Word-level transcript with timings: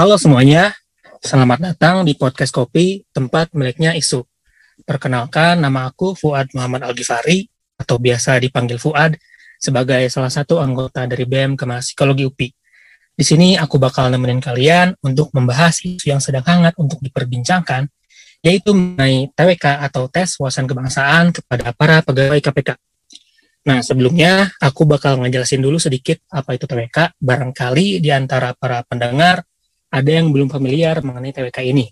Halo 0.00 0.16
semuanya, 0.16 0.72
selamat 1.20 1.60
datang 1.60 2.08
di 2.08 2.16
podcast 2.16 2.56
Kopi, 2.56 3.04
tempat 3.12 3.52
miliknya 3.52 3.92
isu. 3.92 4.24
Perkenalkan, 4.88 5.60
nama 5.60 5.92
aku 5.92 6.16
Fuad 6.16 6.48
Muhammad 6.56 6.88
Al-Ghifari, 6.88 7.44
atau 7.76 8.00
biasa 8.00 8.40
dipanggil 8.40 8.80
Fuad, 8.80 9.20
sebagai 9.60 10.00
salah 10.08 10.32
satu 10.32 10.56
anggota 10.56 11.04
dari 11.04 11.28
BEM 11.28 11.52
Kemas 11.52 11.92
Psikologi 11.92 12.24
UPI. 12.24 12.48
Di 13.12 13.24
sini 13.28 13.60
aku 13.60 13.76
bakal 13.76 14.08
nemenin 14.08 14.40
kalian 14.40 14.96
untuk 15.04 15.36
membahas 15.36 15.84
isu 15.84 16.08
yang 16.08 16.16
sedang 16.24 16.48
hangat 16.48 16.80
untuk 16.80 16.96
diperbincangkan, 17.04 17.84
yaitu 18.40 18.72
mengenai 18.72 19.28
TWK 19.36 19.84
atau 19.84 20.08
tes 20.08 20.32
wawasan 20.40 20.64
kebangsaan 20.64 21.28
kepada 21.28 21.76
para 21.76 22.00
pegawai 22.00 22.40
KPK. 22.40 22.72
Nah, 23.68 23.84
sebelumnya 23.84 24.48
aku 24.64 24.88
bakal 24.88 25.20
ngejelasin 25.20 25.60
dulu 25.60 25.76
sedikit 25.76 26.24
apa 26.32 26.56
itu 26.56 26.64
TWK. 26.64 27.20
Barangkali 27.20 28.00
di 28.00 28.08
antara 28.08 28.56
para 28.56 28.80
pendengar 28.88 29.44
ada 29.90 30.10
yang 30.10 30.30
belum 30.30 30.48
familiar 30.48 31.02
mengenai 31.02 31.34
TWK 31.34 31.58
ini. 31.66 31.90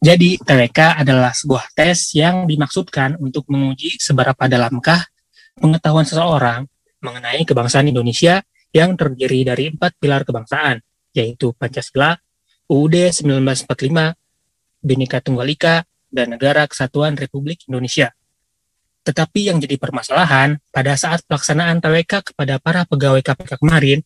Jadi, 0.00 0.40
TWK 0.40 1.04
adalah 1.04 1.36
sebuah 1.36 1.76
tes 1.76 2.16
yang 2.16 2.48
dimaksudkan 2.48 3.20
untuk 3.20 3.44
menguji 3.52 4.00
seberapa 4.00 4.48
dalamkah 4.48 5.04
pengetahuan 5.60 6.08
seseorang 6.08 6.64
mengenai 7.04 7.44
kebangsaan 7.44 7.92
Indonesia 7.92 8.40
yang 8.72 8.96
terdiri 8.96 9.44
dari 9.44 9.68
empat 9.68 10.00
pilar 10.00 10.24
kebangsaan, 10.24 10.80
yaitu 11.12 11.52
Pancasila, 11.52 12.16
UUD 12.72 13.12
1945, 13.12 14.16
Bhinneka 14.80 15.20
Tunggal 15.20 15.52
Ika, 15.52 15.84
dan 16.08 16.32
Negara 16.32 16.64
Kesatuan 16.64 17.14
Republik 17.20 17.68
Indonesia. 17.68 18.10
Tetapi 19.04 19.52
yang 19.52 19.58
jadi 19.60 19.80
permasalahan 19.80 20.60
pada 20.72 20.96
saat 20.96 21.24
pelaksanaan 21.24 21.80
TWK 21.80 22.32
kepada 22.32 22.56
para 22.60 22.84
pegawai 22.84 23.20
KPK 23.24 23.60
kemarin 23.60 24.00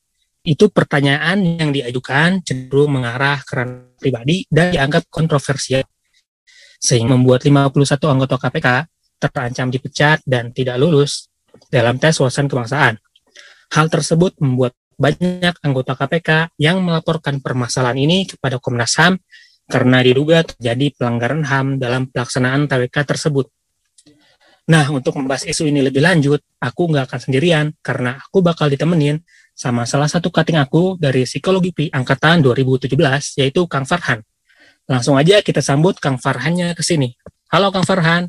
itu 0.44 0.68
pertanyaan 0.68 1.40
yang 1.40 1.72
diajukan 1.72 2.44
cenderung 2.44 3.00
mengarah 3.00 3.40
ke 3.40 3.52
ranah 3.56 3.96
pribadi 3.96 4.44
dan 4.52 4.76
dianggap 4.76 5.08
kontroversial. 5.08 5.88
Sehingga 6.76 7.16
membuat 7.16 7.48
51 7.48 7.96
anggota 8.12 8.36
KPK 8.36 8.68
terancam 9.16 9.72
dipecat 9.72 10.20
dan 10.28 10.52
tidak 10.52 10.76
lulus 10.76 11.32
dalam 11.72 11.96
tes 11.96 12.20
wawasan 12.20 12.44
kebangsaan. 12.44 13.00
Hal 13.72 13.88
tersebut 13.88 14.36
membuat 14.44 14.76
banyak 15.00 15.56
anggota 15.64 15.96
KPK 15.96 16.52
yang 16.60 16.84
melaporkan 16.84 17.40
permasalahan 17.40 17.96
ini 17.96 18.28
kepada 18.28 18.60
Komnas 18.60 19.00
HAM 19.00 19.16
karena 19.64 20.04
diduga 20.04 20.44
terjadi 20.44 20.92
pelanggaran 21.00 21.42
HAM 21.48 21.80
dalam 21.80 22.12
pelaksanaan 22.12 22.68
TWK 22.68 22.96
tersebut. 23.08 23.48
Nah, 24.64 24.88
untuk 24.92 25.16
membahas 25.20 25.44
isu 25.44 25.68
ini 25.68 25.84
lebih 25.84 26.00
lanjut, 26.00 26.40
aku 26.60 26.88
nggak 26.88 27.08
akan 27.08 27.20
sendirian 27.20 27.66
karena 27.84 28.16
aku 28.16 28.40
bakal 28.40 28.68
ditemenin 28.68 29.20
sama 29.54 29.86
salah 29.86 30.10
satu 30.10 30.34
cutting 30.34 30.58
aku 30.58 30.98
dari 30.98 31.22
Psikologi 31.22 31.70
P 31.70 31.86
angkatan 31.94 32.42
2017, 32.42 33.38
yaitu 33.38 33.70
Kang 33.70 33.86
Farhan. 33.86 34.20
Langsung 34.90 35.14
aja 35.14 35.38
kita 35.40 35.62
sambut 35.62 35.96
Kang 36.02 36.18
Farhannya 36.18 36.74
ke 36.74 36.82
sini. 36.82 37.14
Halo 37.54 37.70
Kang 37.70 37.86
Farhan. 37.86 38.26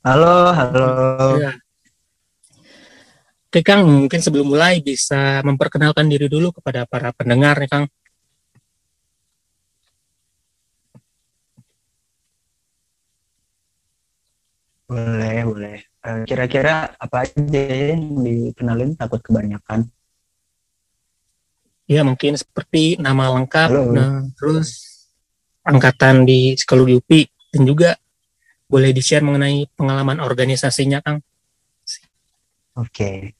Halo, 0.00 0.52
halo. 0.52 0.88
Ya. 1.40 1.52
Oke 3.52 3.60
Kang, 3.62 3.86
mungkin 3.86 4.18
sebelum 4.18 4.50
mulai 4.50 4.82
bisa 4.82 5.44
memperkenalkan 5.44 6.08
diri 6.10 6.26
dulu 6.26 6.50
kepada 6.56 6.88
para 6.88 7.12
pendengar 7.14 7.60
nih 7.60 7.70
Kang. 7.70 7.86
Boleh, 14.88 15.44
boleh. 15.48 15.93
Eh, 16.04 16.28
kira-kira 16.28 16.92
apa 17.00 17.24
aja 17.24 17.62
yang 17.96 18.20
dikenalin 18.20 18.92
takut 18.92 19.24
kebanyakan? 19.24 19.88
Ya 21.88 22.04
mungkin 22.04 22.36
seperti 22.36 23.00
nama 23.00 23.32
lengkap, 23.32 23.68
nah, 23.92 24.24
terus 24.36 24.84
angkatan 25.64 26.28
di 26.28 26.60
psikologi 26.60 27.00
UPI 27.00 27.22
dan 27.56 27.62
juga 27.64 27.90
boleh 28.68 28.92
di-share 28.92 29.24
mengenai 29.24 29.64
pengalaman 29.72 30.20
organisasinya, 30.20 31.00
Kang. 31.00 31.24
Oke. 32.76 33.32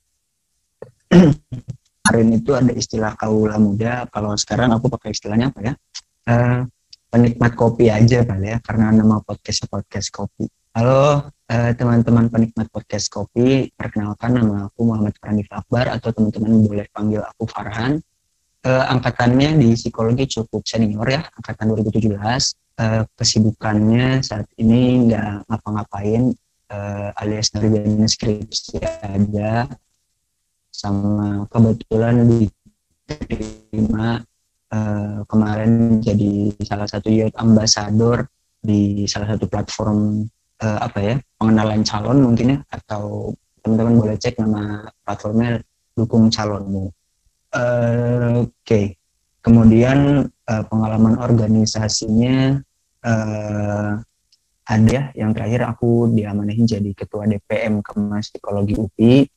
Kemarin 1.08 2.28
itu 2.36 2.52
ada 2.56 2.72
istilah 2.72 3.12
kaula 3.16 3.60
muda, 3.60 4.08
kalau 4.08 4.32
sekarang 4.40 4.72
aku 4.72 4.88
pakai 4.88 5.12
istilahnya 5.12 5.52
apa 5.52 5.60
ya? 5.60 5.74
Uh, 6.24 6.60
penikmat 7.12 7.52
kopi 7.56 7.92
aja 7.92 8.24
kali 8.24 8.56
ya, 8.56 8.58
karena 8.64 8.88
nama 8.92 9.20
podcast 9.20 9.68
podcast 9.68 10.08
kopi. 10.08 10.48
Halo 10.74 11.30
eh, 11.46 11.70
teman-teman 11.78 12.26
penikmat 12.26 12.66
podcast 12.66 13.06
kopi, 13.06 13.70
perkenalkan 13.78 14.34
nama 14.34 14.66
aku 14.66 14.90
Muhammad 14.90 15.14
Pranif 15.22 15.46
Akbar 15.54 15.86
atau 15.86 16.10
teman-teman 16.10 16.66
boleh 16.66 16.90
panggil 16.90 17.22
aku 17.22 17.46
Farhan. 17.46 18.02
Uh, 18.66 18.82
angkatannya 18.90 19.54
di 19.54 19.78
psikologi 19.78 20.26
cukup 20.26 20.66
senior 20.66 21.06
ya, 21.06 21.22
angkatan 21.30 21.78
2017. 21.78 22.18
Uh, 22.74 23.06
kesibukannya 23.14 24.18
saat 24.26 24.50
ini 24.58 25.06
nggak 25.06 25.46
ngapa-ngapain, 25.46 26.34
uh, 26.74 27.22
alias 27.22 27.54
ngerjain 27.54 28.10
skripsi 28.10 28.82
aja, 28.82 29.70
sama 30.74 31.46
kebetulan 31.54 32.26
diterima 33.06 34.26
uh, 34.74 35.22
kemarin 35.30 36.02
jadi 36.02 36.50
salah 36.66 36.90
satu 36.90 37.14
youth 37.14 37.38
ambassador 37.38 38.26
di 38.58 39.06
salah 39.06 39.38
satu 39.38 39.46
platform 39.46 40.26
uh, 40.62 40.78
apa 40.84 40.98
ya 41.00 41.14
pengenalan 41.40 41.82
calon 41.82 42.18
mungkin 42.22 42.46
ya 42.54 42.58
atau 42.70 43.32
teman-teman 43.64 43.96
boleh 43.96 44.16
cek 44.20 44.36
nama 44.38 44.92
platformnya 45.02 45.64
dukung 45.96 46.28
calonmu. 46.28 46.92
Uh, 47.54 48.44
Oke, 48.44 48.50
okay. 48.66 48.86
kemudian 49.40 50.26
uh, 50.26 50.64
pengalaman 50.66 51.16
organisasinya 51.22 52.60
uh, 53.06 54.02
ada 54.64 55.00
yang 55.14 55.30
terakhir 55.36 55.64
aku 55.64 56.10
diamanahin 56.12 56.66
jadi 56.66 56.90
ketua 56.96 57.28
DPM 57.28 57.84
Kemas 57.84 58.32
Psikologi 58.32 58.74
UPI 58.74 59.28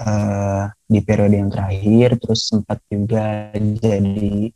uh, 0.00 0.68
di 0.86 1.00
periode 1.02 1.36
yang 1.40 1.50
terakhir, 1.50 2.20
terus 2.20 2.52
sempat 2.52 2.78
juga 2.88 3.52
jadi 3.56 4.52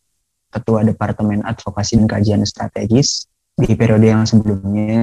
ketua 0.52 0.86
Departemen 0.86 1.42
Advokasi 1.44 2.00
dan 2.00 2.08
Kajian 2.08 2.42
Strategis 2.46 3.28
di 3.56 3.72
periode 3.72 4.08
yang 4.08 4.28
sebelumnya 4.28 4.94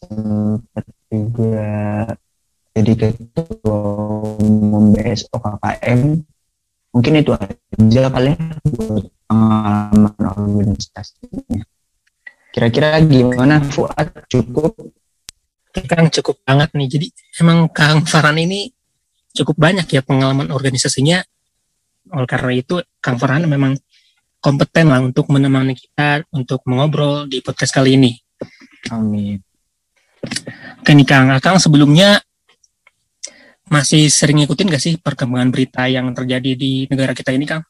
sempat 0.00 0.84
juga 1.12 1.70
jadi 2.72 2.92
ketua 2.96 3.78
umum 4.40 4.96
BSO 4.96 5.36
KKM 5.36 6.00
mungkin 6.96 7.12
itu 7.20 7.32
aja 7.36 8.02
kali 8.08 8.32
ya 8.32 8.46
buat 8.64 9.04
pengalaman 9.28 10.24
organisasinya. 10.24 11.62
Kira-kira 12.50 12.98
gimana 13.04 13.62
Fuad? 13.62 14.26
Cukup? 14.26 14.74
Kang 15.70 16.10
cukup 16.10 16.42
banget 16.42 16.74
nih. 16.74 16.88
Jadi 16.90 17.06
emang 17.38 17.70
Kang 17.70 18.02
Farhan 18.02 18.42
ini 18.42 18.74
cukup 19.30 19.54
banyak 19.54 19.86
ya 19.86 20.02
pengalaman 20.02 20.50
organisasinya. 20.50 21.22
Oleh 22.10 22.26
karena 22.26 22.52
itu 22.58 22.82
Kang 22.98 23.20
Farhan 23.20 23.46
memang 23.46 23.78
kompeten 24.42 24.90
lah 24.90 24.98
untuk 25.04 25.30
menemani 25.30 25.78
kita 25.78 26.26
untuk 26.34 26.66
mengobrol 26.66 27.30
di 27.30 27.38
podcast 27.38 27.76
kali 27.76 27.94
ini. 27.94 28.18
Amin 28.90 29.49
Oke 30.80 30.90
nih 30.96 31.06
Kang, 31.08 31.28
Kang 31.40 31.56
sebelumnya 31.60 32.20
masih 33.70 34.10
sering 34.10 34.42
ngikutin 34.42 34.68
gak 34.72 34.82
sih 34.82 34.94
perkembangan 34.98 35.54
berita 35.54 35.86
yang 35.86 36.10
terjadi 36.10 36.58
di 36.58 36.90
negara 36.90 37.14
kita 37.14 37.30
ini 37.30 37.46
Kang? 37.46 37.62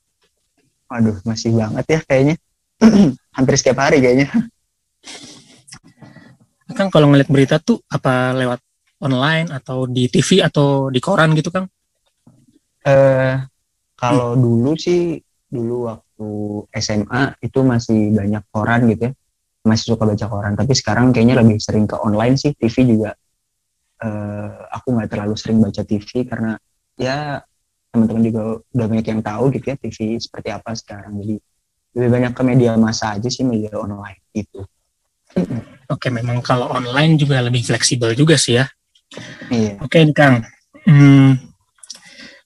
Waduh, 0.90 1.20
masih 1.22 1.54
banget 1.54 1.86
ya 1.86 2.00
kayaknya. 2.06 2.34
Hampir 3.36 3.54
setiap 3.60 3.84
hari 3.84 4.00
kayaknya. 4.00 4.30
Kang 6.72 6.88
kalau 6.88 7.10
ngeliat 7.10 7.28
berita 7.28 7.58
tuh 7.58 7.82
apa 7.90 8.32
lewat 8.32 8.60
online 9.02 9.50
atau 9.50 9.84
di 9.90 10.06
TV 10.06 10.40
atau 10.40 10.88
di 10.88 11.02
koran 11.02 11.34
gitu 11.34 11.50
Kang? 11.52 11.66
Eh 12.80 12.90
uh, 12.90 13.34
kalau 14.00 14.32
hmm. 14.32 14.40
dulu 14.40 14.72
sih 14.80 15.20
dulu 15.50 15.90
waktu 15.90 16.28
SMA 16.78 17.22
itu 17.42 17.60
masih 17.60 18.14
banyak 18.14 18.44
koran 18.54 18.86
gitu 18.88 19.10
ya 19.10 19.12
masih 19.66 19.94
suka 19.94 20.08
baca 20.08 20.26
koran. 20.26 20.54
Tapi 20.56 20.72
sekarang 20.72 21.12
kayaknya 21.12 21.40
lebih 21.40 21.60
sering 21.60 21.84
ke 21.84 21.96
online 22.00 22.36
sih 22.40 22.52
TV 22.56 22.96
juga. 22.96 23.12
Uh, 24.00 24.64
aku 24.72 24.96
nggak 24.96 25.12
terlalu 25.12 25.36
sering 25.36 25.60
baca 25.60 25.84
TV 25.84 26.24
karena 26.24 26.56
ya 26.96 27.44
teman-teman 27.92 28.22
juga 28.24 28.42
udah 28.72 28.86
banyak 28.88 29.06
yang 29.12 29.20
tahu 29.20 29.52
gitu 29.52 29.66
ya 29.72 29.76
TV 29.76 30.16
seperti 30.16 30.48
apa 30.48 30.72
sekarang. 30.72 31.20
Jadi 31.20 31.36
lebih 32.00 32.10
banyak 32.10 32.32
ke 32.32 32.42
media 32.46 32.78
massa 32.80 33.18
aja 33.18 33.28
sih 33.28 33.42
media 33.42 33.74
online 33.76 34.22
itu 34.30 34.62
oke 35.90 36.06
memang 36.10 36.42
kalau 36.42 36.70
online 36.70 37.18
juga 37.18 37.38
lebih 37.42 37.62
fleksibel 37.62 38.14
juga 38.18 38.34
sih 38.34 38.58
ya. 38.58 38.66
Iya. 39.50 39.82
Oke 39.82 40.06
Kang. 40.14 40.46
Hmm, 40.86 41.34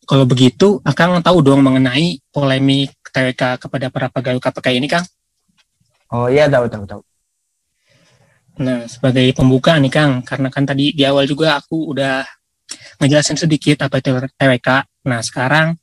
kalau 0.08 0.24
begitu 0.24 0.80
Akang 0.84 1.16
tahu 1.20 1.44
dong 1.44 1.60
mengenai 1.60 2.20
polemik 2.32 2.92
TWK 3.12 3.60
kepada 3.68 3.86
para 3.92 4.08
pegawai 4.10 4.40
KPK 4.40 4.66
ini 4.80 4.88
Kang 4.88 5.04
Oh 6.14 6.30
iya 6.30 6.46
tahu 6.46 6.70
tahu 6.70 6.84
tahu. 6.86 7.02
Nah 8.62 8.86
sebagai 8.86 9.34
pembuka 9.34 9.74
nih 9.82 9.90
Kang, 9.90 10.22
karena 10.22 10.46
kan 10.46 10.62
tadi 10.62 10.94
di 10.94 11.02
awal 11.02 11.26
juga 11.26 11.58
aku 11.58 11.90
udah 11.90 12.22
ngejelasin 13.02 13.34
sedikit 13.34 13.82
apa 13.82 13.98
itu 13.98 14.14
TWK. 14.38 14.68
Nah 15.10 15.18
sekarang 15.26 15.74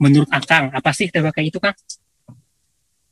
menurut 0.00 0.32
Akang 0.32 0.72
apa 0.72 0.88
sih 0.96 1.12
TWK 1.12 1.38
itu 1.44 1.60
Kang? 1.60 1.76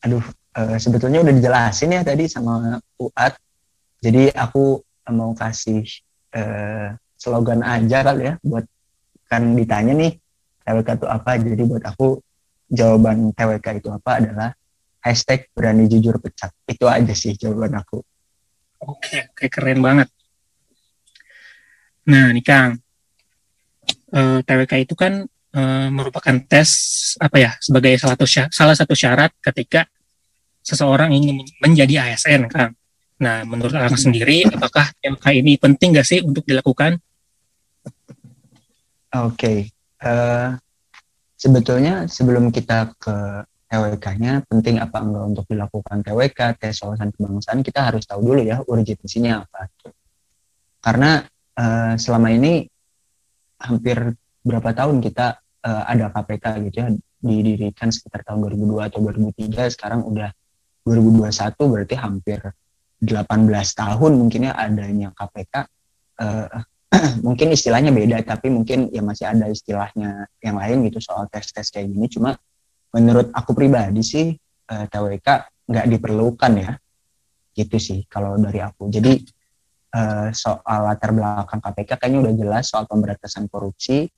Aduh, 0.00 0.24
uh, 0.56 0.76
sebetulnya 0.80 1.20
udah 1.20 1.34
dijelasin 1.36 1.92
ya 1.92 2.00
tadi 2.00 2.24
sama 2.24 2.80
Uat. 2.96 3.36
Jadi 4.00 4.32
aku 4.32 4.80
mau 5.12 5.36
kasih 5.36 5.84
uh, 6.32 6.96
slogan 7.20 7.60
aja 7.60 8.00
kali 8.00 8.32
ya 8.32 8.34
buat 8.40 8.64
kan 9.28 9.44
ditanya 9.52 9.92
nih 9.92 10.16
TWK 10.64 10.88
itu 10.88 11.06
apa. 11.06 11.30
Jadi 11.36 11.62
buat 11.69 11.84
aku 11.84 12.16
jawaban 12.72 13.36
TWK 13.36 13.66
itu 13.76 13.92
apa 13.92 14.24
adalah 14.24 14.56
hashtag 15.02 15.50
berani 15.52 15.90
jujur 15.90 16.16
pecat. 16.22 16.54
Itu 16.64 16.87
aja 16.87 17.12
sih 17.12 17.34
jawaban 17.34 17.75
aku. 17.75 18.00
Oke, 18.82 19.31
oke 19.31 19.46
keren 19.50 19.82
banget. 19.82 20.08
Nah, 22.02 22.34
nih 22.34 22.43
Kang, 22.43 22.78
uh, 24.14 24.19
eh, 24.19 24.38
TWK 24.43 24.72
itu 24.82 24.94
kan 24.99 25.22
uh, 25.54 25.87
merupakan 25.90 26.34
tes 26.46 26.70
apa 27.22 27.37
ya 27.38 27.50
sebagai 27.62 27.94
salah 27.94 28.19
satu 28.19 28.26
syarat, 28.26 28.50
salah 28.50 28.76
satu 28.78 28.94
syarat 28.99 29.31
ketika 29.38 29.87
seseorang 30.62 31.14
ingin 31.14 31.46
menjadi 31.62 32.10
ASN, 32.10 32.50
Kang. 32.50 32.75
Nah, 33.22 33.46
menurut 33.46 33.70
Kang 33.70 33.94
sendiri, 33.94 34.46
apakah 34.50 34.90
TWK 34.98 35.26
ini 35.38 35.55
penting 35.58 35.94
nggak 35.94 36.06
sih 36.06 36.19
untuk 36.26 36.43
dilakukan? 36.43 36.98
Oke, 39.12 39.37
okay. 39.37 39.58
uh, 40.02 40.08
eh, 40.08 40.48
sebetulnya 41.38 42.10
sebelum 42.10 42.50
kita 42.50 42.96
ke 42.98 43.44
TWK-nya 43.72 44.44
penting 44.52 44.76
apa 44.76 45.00
enggak 45.00 45.24
untuk 45.32 45.44
dilakukan 45.48 46.04
TWK, 46.04 46.60
tes 46.60 46.76
wawasan 46.84 47.08
kebangsaan, 47.16 47.64
kita 47.64 47.80
harus 47.88 48.04
tahu 48.04 48.20
dulu 48.20 48.44
ya 48.44 48.60
urgensinya 48.60 49.48
apa. 49.48 49.72
Karena 50.84 51.24
uh, 51.56 51.96
selama 51.96 52.28
ini 52.36 52.69
hampir 53.64 54.12
berapa 54.44 54.76
tahun 54.76 55.00
kita 55.00 55.40
uh, 55.64 55.82
ada 55.88 56.12
KPK 56.12 56.44
gitu 56.69 56.76
ya 56.84 56.88
didirikan 57.22 57.88
sekitar 57.94 58.26
tahun 58.26 58.50
2002 58.50 58.88
atau 58.92 58.98
2003 59.00 59.72
sekarang 59.78 60.02
udah 60.04 60.34
2021 60.82 61.54
berarti 61.70 61.94
hampir 61.94 62.40
18 62.98 63.22
tahun 63.78 64.12
mungkin 64.19 64.50
ya 64.50 64.52
adanya 64.58 65.14
KPK 65.14 65.54
uh, 66.19 66.46
eh, 66.50 66.62
mungkin 67.26 67.54
istilahnya 67.54 67.94
beda 67.94 68.26
tapi 68.26 68.50
mungkin 68.50 68.90
ya 68.90 69.06
masih 69.06 69.30
ada 69.30 69.46
istilahnya 69.46 70.26
yang 70.42 70.58
lain 70.58 70.90
gitu 70.90 70.98
soal 70.98 71.30
tes-tes 71.30 71.70
kayak 71.70 71.88
gini 71.94 72.10
cuma 72.10 72.34
menurut 72.93 73.33
aku 73.33 73.56
pribadi 73.56 74.05
sih 74.05 74.33
uh, 74.69 74.85
TWK 74.89 75.29
nggak 75.69 75.87
diperlukan 75.89 76.53
ya 76.59 76.73
gitu 77.53 77.77
sih 77.77 78.05
kalau 78.09 78.41
dari 78.41 78.61
aku 78.65 78.89
jadi 78.89 79.12
uh, 79.93 80.29
soal 80.33 80.81
latar 80.89 81.12
belakang 81.12 81.61
KPK 81.61 81.91
kayaknya 82.00 82.19
udah 82.29 82.35
jelas 82.35 82.65
soal 82.73 82.85
pemberantasan 82.89 83.47
korupsi. 83.49 84.09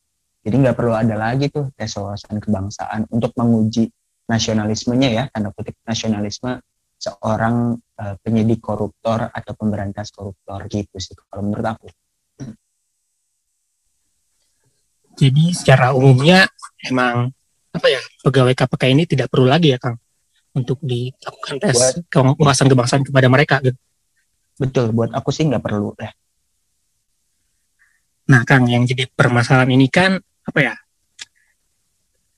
Jadi 0.45 0.55
nggak 0.61 0.77
perlu 0.77 0.93
ada 0.93 1.17
lagi 1.17 1.49
tuh 1.49 1.73
tes 1.73 1.89
wawasan 1.97 2.37
kebangsaan 2.37 3.09
untuk 3.09 3.33
menguji 3.33 3.89
nasionalismenya 4.29 5.09
ya, 5.09 5.25
tanda 5.33 5.53
kutip 5.57 5.77
nasionalisme 5.89 6.61
seorang 7.01 7.77
uh, 7.77 8.15
penyidik 8.21 8.61
koruptor 8.61 9.29
atau 9.33 9.53
pemberantas 9.57 10.13
koruptor 10.13 10.69
gitu 10.69 10.97
sih 11.01 11.17
kalau 11.29 11.49
menurut 11.49 11.65
aku. 11.65 11.89
Jadi 15.15 15.55
secara 15.57 15.97
umumnya 15.97 16.45
emang 16.85 17.33
apa 17.75 17.87
ya? 17.91 18.01
Pegawai 18.23 18.55
KPK 18.55 18.83
ini 18.95 19.03
tidak 19.05 19.29
perlu 19.29 19.51
lagi 19.51 19.75
ya 19.75 19.79
Kang 19.83 19.99
untuk 20.55 20.79
dilakukan 20.81 21.59
tes 21.59 22.07
wawasan 22.15 22.71
kebangsaan 22.71 23.03
kepada 23.03 23.27
mereka 23.27 23.59
gitu. 23.59 23.79
Betul 24.55 24.95
buat 24.95 25.11
aku 25.11 25.35
sih 25.35 25.51
nggak 25.51 25.61
perlu 25.61 25.91
deh. 25.99 26.15
Nah 28.31 28.47
kang 28.47 28.65
yang 28.71 28.87
jadi 28.87 29.11
permasalahan 29.11 29.75
ini 29.75 29.91
kan 29.91 30.17
apa 30.47 30.61
ya 30.63 30.75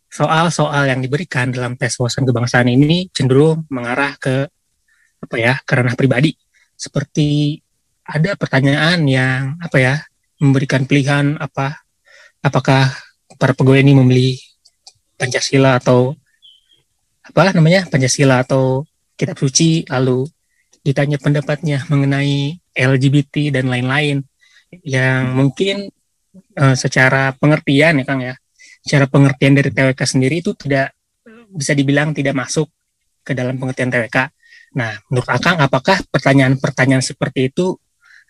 soal-soal 0.08 0.88
yang 0.88 1.04
diberikan 1.04 1.52
dalam 1.52 1.76
tes 1.76 1.92
wawasan 2.00 2.24
kebangsaan 2.24 2.72
ini 2.72 3.12
cenderung 3.12 3.68
mengarah 3.68 4.16
ke 4.16 4.48
apa 5.20 5.36
ya 5.36 5.54
karena 5.68 5.92
pribadi. 5.92 6.32
Seperti 6.72 7.60
ada 8.08 8.32
pertanyaan 8.32 9.04
yang 9.04 9.60
apa 9.60 9.76
ya 9.76 9.94
memberikan 10.40 10.88
pilihan 10.88 11.36
apa 11.36 11.84
apakah 12.40 12.96
para 13.36 13.52
pegawai 13.52 13.84
ini 13.84 13.92
membeli 13.92 14.40
Pancasila 15.16 15.80
atau 15.80 16.14
apa 17.26 17.50
namanya 17.56 17.88
Pancasila 17.88 18.44
atau 18.46 18.86
kitab 19.16 19.40
suci 19.40 19.82
lalu 19.88 20.28
ditanya 20.86 21.18
pendapatnya 21.18 21.82
mengenai 21.90 22.54
LGBT 22.76 23.58
dan 23.58 23.66
lain-lain 23.66 24.22
yang 24.86 25.34
mungkin 25.34 25.90
uh, 26.54 26.76
secara 26.78 27.34
pengertian 27.34 27.98
ya 27.98 28.04
Kang 28.06 28.22
ya, 28.22 28.34
secara 28.84 29.10
pengertian 29.10 29.56
dari 29.56 29.72
TWK 29.72 30.00
sendiri 30.06 30.44
itu 30.44 30.54
tidak 30.54 30.94
bisa 31.50 31.72
dibilang 31.72 32.12
tidak 32.12 32.36
masuk 32.36 32.70
ke 33.26 33.34
dalam 33.34 33.58
pengertian 33.58 33.90
TWK. 33.90 34.30
Nah, 34.76 34.92
menurut 35.08 35.26
Akang 35.32 35.58
apakah 35.58 35.98
pertanyaan-pertanyaan 36.12 37.02
seperti 37.02 37.50
itu 37.50 37.74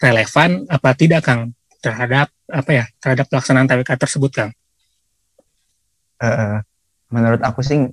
relevan 0.00 0.64
apa 0.70 0.94
tidak 0.94 1.26
Kang 1.26 1.52
terhadap 1.82 2.32
apa 2.46 2.70
ya 2.72 2.84
terhadap 3.02 3.26
pelaksanaan 3.28 3.66
TWK 3.68 3.90
tersebut 4.00 4.30
Kang? 4.32 4.50
Uh, 6.16 6.64
menurut 7.10 7.42
aku 7.42 7.60
sih 7.62 7.86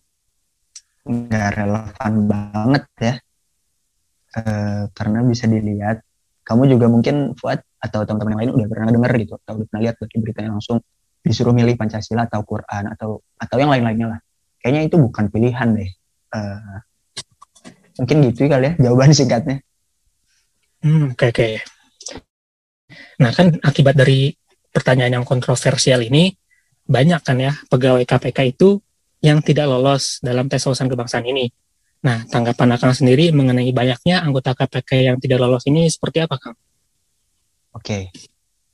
nggak 1.03 1.49
relevan 1.59 2.13
banget 2.27 2.83
ya. 2.99 3.15
Uh, 4.33 4.89
karena 4.97 5.21
bisa 5.21 5.45
dilihat 5.45 6.01
kamu 6.41 6.73
juga 6.73 6.89
mungkin 6.89 7.37
Fuad 7.37 7.61
atau 7.77 8.01
teman-teman 8.01 8.33
yang 8.33 8.41
lain 8.41 8.51
udah 8.57 8.67
pernah 8.67 8.87
dengar 8.89 9.11
gitu 9.21 9.37
atau 9.37 9.61
udah 9.61 9.67
pernah 9.69 9.81
lihat 9.85 9.95
dari 10.01 10.17
beritanya 10.17 10.49
langsung 10.57 10.81
disuruh 11.23 11.55
milih 11.55 11.79
Pancasila 11.79 12.27
atau 12.27 12.41
Quran 12.43 12.83
atau 12.91 13.23
atau 13.39 13.57
yang 13.61 13.71
lain-lainnya 13.71 14.17
lah. 14.17 14.19
Kayaknya 14.59 14.81
itu 14.91 14.95
bukan 14.99 15.25
pilihan 15.31 15.67
deh. 15.77 15.89
Uh, 16.33 16.77
mungkin 18.01 18.17
gitu 18.27 18.49
kali 18.49 18.65
ya 18.67 18.73
jawaban 18.89 19.15
singkatnya. 19.15 19.63
Hmm 20.83 21.15
oke 21.15 21.25
oke. 21.31 21.47
Nah 23.23 23.31
kan 23.31 23.55
akibat 23.63 23.95
dari 23.95 24.35
pertanyaan 24.73 25.21
yang 25.21 25.25
kontroversial 25.27 26.03
ini 26.03 26.33
banyak 26.83 27.21
kan 27.23 27.39
ya 27.39 27.55
pegawai 27.71 28.03
KPK 28.03 28.39
itu 28.59 28.82
yang 29.23 29.39
tidak 29.39 29.71
lolos 29.71 30.19
dalam 30.19 30.51
tes 30.51 30.61
wawasan 30.67 30.91
kebangsaan 30.91 31.23
ini 31.23 31.47
Nah, 32.03 32.27
tanggapan 32.27 32.75
Akang 32.75 32.91
sendiri 32.91 33.31
mengenai 33.31 33.71
banyaknya 33.71 34.27
anggota 34.27 34.51
KPK 34.51 35.07
yang 35.07 35.17
tidak 35.23 35.39
lolos 35.39 35.63
ini 35.71 35.87
seperti 35.87 36.19
apa, 36.19 36.35
Kang? 36.35 36.55
Oke, 37.71 37.79
okay. 37.79 38.03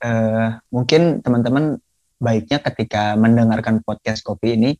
uh, 0.02 0.10
eh, 0.10 0.48
mungkin 0.74 1.22
teman-teman 1.22 1.78
baiknya 2.18 2.58
ketika 2.58 3.14
mendengarkan 3.14 3.86
podcast 3.86 4.26
kopi 4.26 4.58
ini 4.58 4.70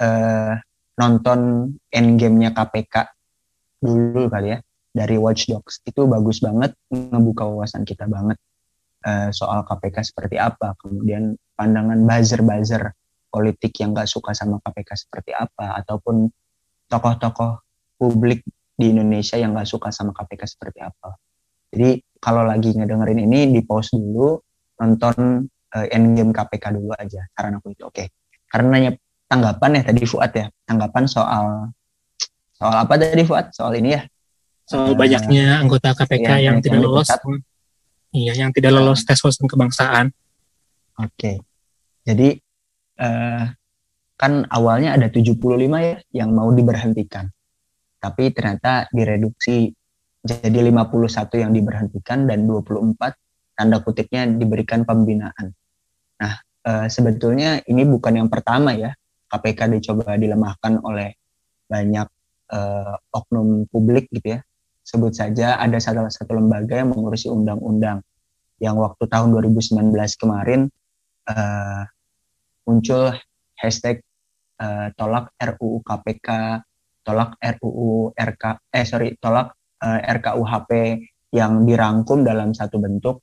uh, 0.00 0.56
nonton 0.96 1.70
endgame-nya 1.92 2.56
KPK 2.56 3.12
dulu 3.84 4.32
kali 4.32 4.56
ya 4.56 4.58
dari 4.96 5.20
Watch 5.20 5.52
Dogs 5.52 5.84
itu 5.84 6.08
bagus 6.08 6.40
banget 6.40 6.72
ngebuka 6.88 7.44
wawasan 7.44 7.84
kita 7.84 8.08
banget 8.08 8.40
uh, 9.04 9.28
soal 9.36 9.68
KPK 9.68 10.00
seperti 10.00 10.40
apa, 10.40 10.72
kemudian 10.80 11.36
pandangan 11.52 12.08
buzzer-buzzer 12.08 12.88
politik 13.36 13.76
yang 13.84 13.92
gak 13.92 14.08
suka 14.08 14.32
sama 14.32 14.56
KPK 14.64 14.96
seperti 14.96 15.36
apa, 15.36 15.76
ataupun 15.84 16.32
tokoh-tokoh 16.88 17.60
publik 18.00 18.40
di 18.76 18.92
Indonesia 18.92 19.40
yang 19.40 19.56
nggak 19.56 19.68
suka 19.68 19.88
sama 19.88 20.12
KPK 20.12 20.42
seperti 20.44 20.84
apa. 20.84 21.16
Jadi 21.72 22.00
kalau 22.20 22.44
lagi 22.44 22.76
ngedengerin 22.76 23.24
ini 23.24 23.50
di 23.50 23.60
pause 23.64 23.96
dulu, 23.96 24.36
nonton 24.76 25.48
uh, 25.48 25.86
Endgame 25.88 26.30
KPK 26.30 26.76
dulu 26.76 26.92
aja. 26.92 27.24
Karena 27.32 27.58
aku 27.58 27.72
itu 27.72 27.82
oke. 27.88 27.96
Okay. 27.96 28.06
Karena 28.46 28.76
nanya 28.76 28.90
tanggapan 29.26 29.80
ya 29.80 29.82
tadi 29.90 30.00
Fuad 30.06 30.32
ya, 30.36 30.46
tanggapan 30.68 31.04
soal 31.08 31.72
soal 32.54 32.76
apa 32.84 32.94
tadi 33.00 33.24
Fuad? 33.24 33.50
Soal 33.56 33.80
ini 33.80 33.96
ya? 33.96 34.04
Soal 34.68 34.92
uh, 34.92 34.96
banyaknya 34.96 35.64
anggota 35.64 35.96
KPK 35.96 36.28
iya, 36.36 36.52
yang 36.52 36.56
tidak 36.60 36.80
lolos. 36.84 37.08
Iya, 38.14 38.32
yang 38.38 38.50
tidak 38.52 38.70
lolos 38.76 39.02
tes 39.02 39.18
wawasan 39.24 39.48
kebangsaan. 39.48 40.06
Oke. 41.00 41.10
Okay. 41.16 41.36
Jadi 42.06 42.38
uh, 43.00 43.44
kan 44.16 44.32
awalnya 44.48 44.96
ada 44.96 45.12
75 45.12 45.36
ya 45.80 45.96
yang 46.12 46.32
mau 46.32 46.48
diberhentikan 46.52 47.28
tapi 48.00 48.30
ternyata 48.30 48.86
direduksi 48.94 49.72
jadi 50.26 50.58
51 50.70 51.42
yang 51.42 51.52
diberhentikan 51.54 52.26
dan 52.26 52.44
24 52.50 52.98
tanda 53.56 53.80
kutipnya 53.80 54.26
diberikan 54.28 54.82
pembinaan. 54.82 55.54
Nah, 56.20 56.34
e, 56.66 56.72
sebetulnya 56.90 57.62
ini 57.70 57.86
bukan 57.86 58.20
yang 58.20 58.28
pertama 58.28 58.74
ya 58.74 58.92
KPK 59.30 59.78
dicoba 59.78 60.18
dilemahkan 60.18 60.82
oleh 60.82 61.14
banyak 61.70 62.08
e, 62.52 62.58
oknum 63.14 63.70
publik 63.70 64.10
gitu 64.12 64.36
ya. 64.36 64.40
Sebut 64.86 65.14
saja 65.14 65.58
ada 65.58 65.82
salah 65.82 66.06
satu 66.10 66.36
lembaga 66.36 66.78
yang 66.78 66.94
mengurusi 66.94 67.26
undang-undang 67.26 68.02
yang 68.62 68.78
waktu 68.78 69.02
tahun 69.08 69.34
2019 69.34 69.94
kemarin 70.20 70.68
e, 71.26 71.36
muncul 72.66 73.14
hashtag 73.56 74.02
e, 74.58 74.66
tolak 74.98 75.32
RUU 75.38 75.80
KPK 75.86 76.28
tolak 77.06 77.38
RUU 77.38 78.10
RK 78.18 78.44
eh 78.74 78.82
sorry 78.82 79.14
tolak 79.22 79.54
uh, 79.78 80.02
eh, 80.02 80.18
RKUHP 80.18 80.70
yang 81.30 81.62
dirangkum 81.62 82.26
dalam 82.26 82.50
satu 82.50 82.82
bentuk 82.82 83.22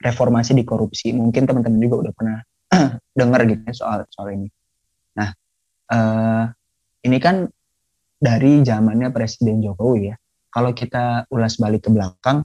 reformasi 0.00 0.56
di 0.56 0.64
korupsi. 0.64 1.12
Mungkin 1.12 1.44
teman-teman 1.44 1.76
juga 1.76 2.08
udah 2.08 2.12
pernah 2.16 2.38
dengar 3.20 3.44
gitu 3.44 3.62
ya 3.68 3.74
soal 3.76 3.98
soal 4.08 4.32
ini. 4.32 4.48
Nah, 5.20 5.28
uh, 5.92 6.44
ini 7.04 7.18
kan 7.20 7.44
dari 8.16 8.64
zamannya 8.64 9.12
Presiden 9.12 9.60
Jokowi 9.60 10.08
ya. 10.08 10.16
Kalau 10.48 10.72
kita 10.72 11.28
ulas 11.28 11.60
balik 11.60 11.86
ke 11.86 11.90
belakang, 11.92 12.40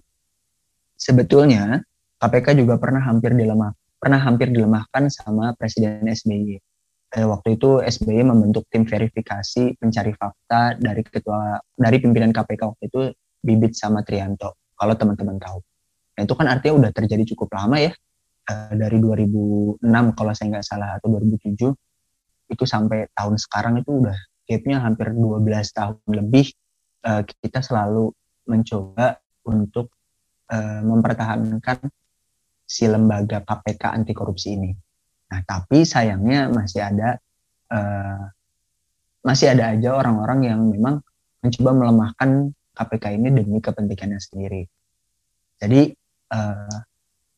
sebetulnya 1.00 1.80
KPK 2.20 2.60
juga 2.60 2.76
pernah 2.76 3.00
hampir 3.00 3.32
dilemah, 3.32 3.72
pernah 4.04 4.20
hampir 4.20 4.52
dilemahkan 4.52 5.08
sama 5.08 5.56
Presiden 5.56 6.04
SBY. 6.04 6.60
Eh, 7.16 7.24
waktu 7.24 7.56
itu 7.56 7.80
SBY 7.80 8.28
membentuk 8.28 8.68
tim 8.68 8.84
verifikasi 8.84 9.80
pencari 9.80 10.12
fakta 10.12 10.76
dari 10.76 11.00
ketua 11.08 11.56
dari 11.72 12.04
pimpinan 12.04 12.36
KPK 12.36 12.62
waktu 12.68 12.84
itu 12.92 13.02
Bibit 13.40 13.80
sama 13.80 14.04
Trianto. 14.04 14.60
Kalau 14.76 15.00
teman-teman 15.00 15.40
tahu, 15.40 15.64
nah, 16.20 16.22
itu 16.28 16.34
kan 16.36 16.52
artinya 16.52 16.84
udah 16.84 16.92
terjadi 16.92 17.24
cukup 17.32 17.56
lama 17.56 17.80
ya 17.80 17.96
eh, 18.52 18.74
dari 18.76 19.00
2006 19.00 19.80
kalau 20.20 20.32
saya 20.36 20.48
nggak 20.52 20.68
salah 20.68 21.00
atau 21.00 21.08
2007 21.08 21.72
itu 22.52 22.64
sampai 22.68 23.08
tahun 23.16 23.40
sekarang 23.40 23.80
itu 23.80 24.04
udah 24.04 24.18
gapnya 24.44 24.84
hampir 24.84 25.16
12 25.16 25.48
tahun 25.72 26.04
lebih 26.12 26.52
uh, 27.08 27.24
kita 27.24 27.64
selalu 27.64 28.12
mencoba 28.44 29.24
untuk 29.48 29.96
uh, 30.52 30.82
mempertahankan 30.84 31.88
si 32.74 32.90
lembaga 32.90 33.46
KPK 33.46 33.94
anti 33.94 34.18
korupsi 34.18 34.58
ini. 34.58 34.74
Nah, 35.30 35.40
tapi 35.46 35.86
sayangnya 35.86 36.50
masih 36.50 36.82
ada 36.82 37.22
uh, 37.70 38.26
masih 39.22 39.54
ada 39.54 39.78
aja 39.78 39.94
orang-orang 39.94 40.50
yang 40.50 40.60
memang 40.66 41.06
mencoba 41.46 41.72
melemahkan 41.78 42.50
KPK 42.74 43.06
ini 43.22 43.30
demi 43.30 43.62
kepentingannya 43.62 44.18
sendiri. 44.18 44.66
Jadi 45.62 45.94
uh, 46.34 46.78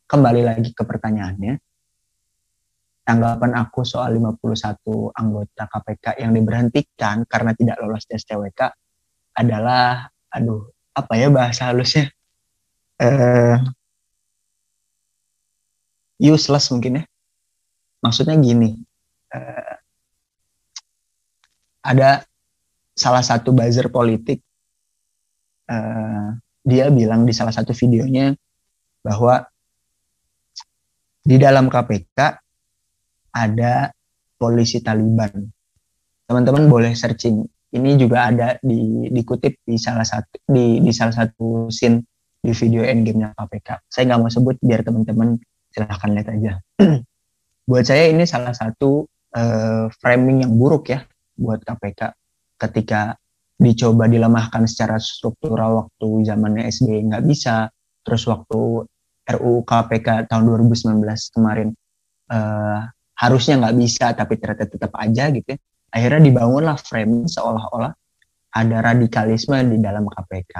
kembali 0.07 0.41
lagi 0.47 0.71
ke 0.71 0.87
pertanyaannya, 0.87 1.59
tanggapan 3.03 3.51
aku 3.59 3.83
soal 3.83 4.15
51 4.15 5.11
anggota 5.11 5.63
KPK 5.67 6.05
yang 6.23 6.31
diberhentikan 6.31 7.27
karena 7.27 7.51
tidak 7.51 7.75
lolos 7.83 8.07
tes 8.07 8.23
TWK 8.23 8.71
adalah 9.35 10.07
aduh 10.31 10.71
apa 10.95 11.13
ya 11.19 11.27
bahasa 11.27 11.69
halusnya 11.69 12.07
uh, 13.03 13.59
useless 16.19 16.71
mungkin 16.71 17.01
ya 17.01 17.03
maksudnya 18.03 18.35
gini 18.39 18.77
uh, 19.33 19.75
ada 21.85 22.25
salah 22.95 23.21
satu 23.21 23.51
buzzer 23.51 23.91
politik 23.91 24.39
uh, 25.69 26.35
dia 26.65 26.89
bilang 26.89 27.27
di 27.27 27.33
salah 27.35 27.53
satu 27.53 27.77
videonya 27.77 28.33
bahwa 29.05 29.45
di 31.25 31.37
dalam 31.37 31.69
KPK 31.69 32.17
ada 33.33 33.89
polisi 34.37 34.79
Taliban. 34.81 35.33
Teman-teman 36.25 36.69
boleh 36.69 36.93
searching. 36.93 37.45
Ini 37.75 37.99
juga 37.99 38.29
ada 38.31 38.55
di 38.63 39.09
dikutip 39.11 39.61
di 39.65 39.75
salah 39.75 40.07
satu 40.07 40.41
di 40.47 40.79
di 40.79 40.91
salah 40.95 41.11
satu 41.11 41.67
scene 41.67 42.01
di 42.39 42.53
video 42.53 42.85
endgame-nya 42.85 43.35
KPK. 43.35 43.89
Saya 43.89 44.03
nggak 44.13 44.19
mau 44.21 44.31
sebut 44.31 44.55
biar 44.61 44.85
teman-teman 44.85 45.35
silahkan 45.75 46.09
lihat 46.15 46.27
aja. 46.31 46.53
buat 47.69 47.83
saya 47.83 48.07
ini 48.07 48.23
salah 48.23 48.55
satu 48.55 49.03
uh, 49.35 49.91
framing 49.99 50.47
yang 50.47 50.55
buruk 50.55 50.87
ya 50.95 51.03
buat 51.35 51.59
KPK 51.67 52.15
ketika 52.55 53.19
dicoba 53.59 54.07
dilemahkan 54.07 54.63
secara 54.63 54.95
struktural 54.95 55.83
waktu 55.83 56.07
zamannya 56.23 56.71
SBY 56.71 57.11
nggak 57.11 57.25
bisa, 57.27 57.67
terus 58.07 58.23
waktu 58.23 58.87
RUU 59.25 59.65
KPK 59.67 60.29
tahun 60.31 60.43
2019 60.47 61.01
kemarin 61.35 61.75
uh, 62.29 62.79
harusnya 63.17 63.57
nggak 63.63 63.75
bisa 63.79 64.13
tapi 64.13 64.37
ternyata 64.37 64.69
tetap 64.69 64.91
aja 64.99 65.33
gitu 65.33 65.55
ya. 65.55 65.59
akhirnya 65.89 66.21
dibangunlah 66.29 66.77
frame 66.77 67.25
seolah-olah 67.25 67.95
ada 68.55 68.77
radikalisme 68.83 69.57
di 69.65 69.77
dalam 69.81 70.05
KPK 70.05 70.53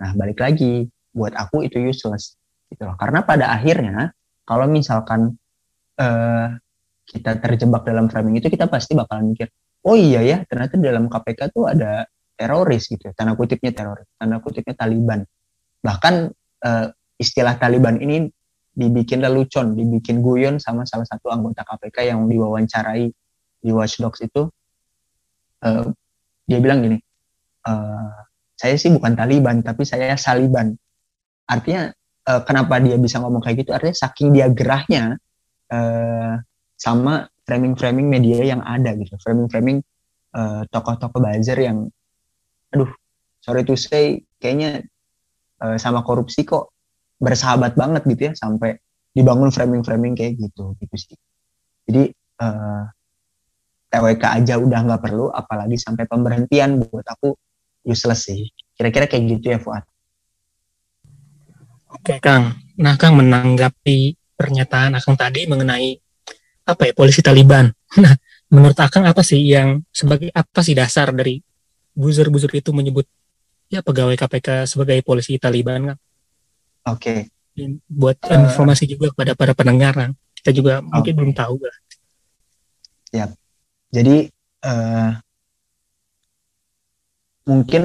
nah 0.00 0.10
balik 0.16 0.40
lagi 0.40 0.86
buat 1.12 1.36
aku 1.36 1.66
itu 1.66 1.82
useless 1.82 2.38
gitu 2.72 2.88
loh 2.88 2.96
karena 2.96 3.20
pada 3.26 3.52
akhirnya 3.52 4.15
kalau 4.46 4.70
misalkan 4.70 5.34
uh, 5.98 6.48
kita 7.06 7.38
terjebak 7.42 7.82
dalam 7.86 8.06
framing 8.06 8.38
itu 8.38 8.48
kita 8.48 8.70
pasti 8.70 8.94
bakalan 8.94 9.34
mikir 9.34 9.50
oh 9.86 9.98
iya 9.98 10.22
ya 10.22 10.38
ternyata 10.46 10.78
dalam 10.78 11.10
KPK 11.10 11.50
tuh 11.50 11.66
ada 11.66 12.06
teroris 12.36 12.86
gitu 12.86 13.10
tanda 13.16 13.34
kutipnya 13.34 13.72
teroris 13.74 14.06
tanda 14.16 14.38
kutipnya 14.38 14.74
Taliban. 14.76 15.24
Bahkan 15.80 16.14
uh, 16.66 16.86
istilah 17.16 17.56
Taliban 17.56 17.96
ini 18.02 18.28
dibikin 18.76 19.24
lelucon, 19.24 19.72
dibikin 19.72 20.20
guyon 20.20 20.60
sama 20.60 20.84
salah 20.84 21.08
satu 21.08 21.32
anggota 21.32 21.64
KPK 21.64 22.12
yang 22.12 22.28
diwawancarai 22.28 23.08
di 23.64 23.70
Watch 23.72 24.04
Dogs 24.04 24.20
itu, 24.20 24.52
uh, 25.64 25.86
dia 26.44 26.58
bilang 26.60 26.84
gini, 26.84 27.00
uh, 27.64 28.12
saya 28.52 28.76
sih 28.76 28.92
bukan 28.92 29.16
Taliban, 29.16 29.64
tapi 29.64 29.88
saya 29.88 30.12
Saliban. 30.20 30.76
Artinya 31.48 31.88
uh, 32.26 32.42
kenapa 32.42 32.82
dia 32.82 32.98
bisa 32.98 33.22
ngomong 33.22 33.40
kayak 33.40 33.64
gitu? 33.64 33.70
Artinya 33.72 33.96
saking 33.96 34.28
dia 34.34 34.46
gerahnya 34.50 35.16
uh, 35.70 36.42
sama 36.76 37.30
framing-framing 37.46 38.10
media 38.10 38.42
yang 38.42 38.60
ada 38.66 38.92
gitu, 38.98 39.14
framing-framing 39.22 39.80
uh, 40.34 40.66
tokoh-tokoh 40.68 41.22
buzzer 41.22 41.56
yang, 41.62 41.86
aduh, 42.74 42.90
sorry 43.38 43.62
to 43.62 43.78
say, 43.78 44.26
kayaknya 44.42 44.82
uh, 45.62 45.78
sama 45.78 46.02
korupsi 46.02 46.42
kok 46.42 46.74
bersahabat 47.16 47.78
banget 47.78 48.02
gitu 48.04 48.22
ya 48.28 48.32
sampai 48.36 48.76
dibangun 49.16 49.48
framing-framing 49.48 50.12
kayak 50.12 50.36
gitu 50.36 50.76
gitu 50.82 50.96
sih. 50.98 51.16
Jadi 51.88 52.12
uh, 52.42 52.84
TWK 53.88 54.24
aja 54.42 54.54
udah 54.60 54.80
nggak 54.84 55.02
perlu, 55.06 55.30
apalagi 55.32 55.80
sampai 55.80 56.04
pemberhentian 56.04 56.82
buat 56.82 57.06
aku 57.06 57.32
useless 57.86 58.28
sih. 58.28 58.50
Kira-kira 58.76 59.08
kayak 59.08 59.38
gitu 59.38 59.56
ya 59.56 59.58
Fuad. 59.62 59.86
Oke 61.96 62.20
Kang, 62.20 62.52
nah 62.76 62.94
Kang 63.00 63.16
menanggapi 63.16 64.14
pernyataan 64.36 65.00
Akang 65.00 65.16
tadi 65.16 65.48
mengenai 65.48 65.96
apa 66.68 66.82
ya 66.88 66.92
polisi 66.92 67.24
Taliban. 67.24 67.72
Nah 67.96 68.12
menurut 68.52 68.76
Akang 68.76 69.08
apa 69.08 69.24
sih 69.24 69.40
yang 69.40 69.80
sebagai 69.88 70.28
apa 70.36 70.60
sih 70.60 70.76
dasar 70.76 71.08
dari 71.16 71.40
buzzer-buzzer 71.96 72.52
itu 72.52 72.70
menyebut 72.76 73.08
ya 73.72 73.80
pegawai 73.80 74.14
KPK 74.14 74.68
sebagai 74.68 75.00
polisi 75.00 75.40
Taliban 75.40 75.94
Kang? 75.94 76.00
Oke. 76.92 77.32
Okay. 77.56 77.80
Buat 77.88 78.20
uh, 78.28 78.52
informasi 78.52 78.84
juga 78.84 79.08
kepada 79.16 79.32
para 79.32 79.56
pendengar, 79.56 79.96
kita 80.36 80.52
juga 80.52 80.84
okay. 80.84 80.92
mungkin 80.92 81.12
belum 81.16 81.32
tahu 81.32 81.56
lah. 81.64 81.76
Ya. 83.16 83.26
Jadi 83.96 84.28
uh, 84.60 85.16
mungkin 87.48 87.82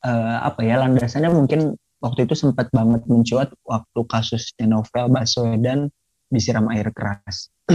uh, 0.00 0.36
apa 0.40 0.60
ya 0.64 0.80
landasannya 0.80 1.28
mungkin 1.28 1.76
waktu 2.00 2.24
itu 2.24 2.34
sempat 2.36 2.72
banget 2.72 3.04
mencuat 3.06 3.52
waktu 3.64 4.00
kasusnya 4.08 4.66
novel 4.66 5.12
Baswedan 5.12 5.92
disiram 6.32 6.68
air 6.72 6.88
keras. 6.92 7.52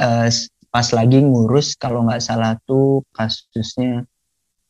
uh, 0.00 0.28
pas 0.72 0.88
lagi 0.96 1.18
ngurus 1.20 1.76
kalau 1.76 2.08
nggak 2.08 2.24
salah 2.24 2.56
tuh 2.64 3.04
kasusnya 3.12 4.08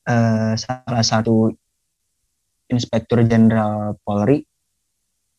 uh, 0.06 0.54
salah 0.58 1.04
satu 1.04 1.54
Inspektur 2.72 3.20
Jenderal 3.28 4.00
Polri 4.00 4.40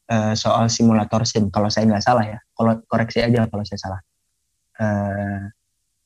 uh, 0.08 0.34
soal 0.38 0.70
simulator 0.70 1.26
SIM. 1.26 1.50
Kalau 1.50 1.68
saya 1.68 1.90
nggak 1.90 2.06
salah 2.06 2.26
ya, 2.28 2.40
kalau 2.54 2.80
koreksi 2.86 3.26
aja 3.26 3.50
kalau 3.50 3.64
saya 3.66 3.80
salah. 3.82 4.02
Uh, 4.78 5.50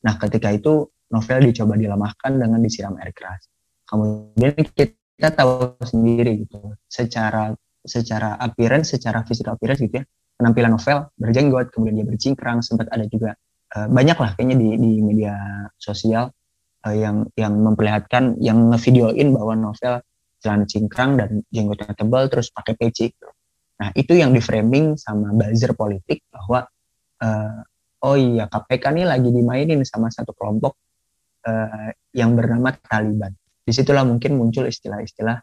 nah, 0.03 0.15
ketika 0.19 0.49
itu 0.55 0.87
novel 1.11 1.39
dicoba 1.51 1.75
dilemahkan 1.75 2.31
dengan 2.35 2.59
disiram 2.63 2.95
air 2.99 3.11
keras. 3.15 3.47
Kemudian 3.87 4.55
kita 4.75 4.96
tahu 5.17 5.77
sendiri 5.81 6.45
gitu, 6.45 6.77
secara 6.85 7.53
secara 7.87 8.35
appearance, 8.37 8.93
secara 8.93 9.23
physical 9.23 9.55
appearance 9.57 9.81
gitu 9.81 10.03
ya, 10.03 10.05
penampilan 10.37 10.75
novel 10.77 11.09
berjenggot, 11.17 11.73
kemudian 11.73 12.03
dia 12.03 12.07
bercingkrang, 12.07 12.61
sempat 12.61 12.91
ada 12.93 13.07
juga 13.09 13.33
uh, 13.73 13.87
banyak 13.89 14.17
lah 14.19 14.31
kayaknya 14.37 14.55
di, 14.59 14.67
di 14.77 14.91
media 15.01 15.33
sosial 15.79 16.29
uh, 16.85 16.95
yang 16.95 17.25
yang 17.33 17.57
memperlihatkan, 17.57 18.37
yang 18.37 18.69
ngevideoin 18.69 19.33
bahwa 19.33 19.53
novel 19.57 20.03
celana 20.37 20.69
cingkrang 20.69 21.17
dan 21.17 21.41
jenggotnya 21.49 21.97
tebal 21.97 22.29
terus 22.29 22.53
pakai 22.53 22.77
peci. 22.77 23.09
Nah 23.81 23.89
itu 23.97 24.13
yang 24.13 24.33
di 24.33 24.41
framing 24.41 24.97
sama 24.97 25.33
buzzer 25.33 25.73
politik 25.73 26.29
bahwa 26.29 26.65
uh, 27.21 27.61
oh 28.05 28.17
iya 28.17 28.45
KPK 28.45 28.93
ini 28.93 29.03
lagi 29.05 29.29
dimainin 29.33 29.81
sama 29.81 30.13
satu 30.13 30.33
kelompok 30.37 30.77
uh, 31.45 31.89
yang 32.13 32.37
bernama 32.37 32.73
Taliban. 32.77 33.33
Di 33.67 33.75
situlah 33.75 34.07
mungkin 34.07 34.39
muncul 34.39 34.63
istilah-istilah 34.63 35.37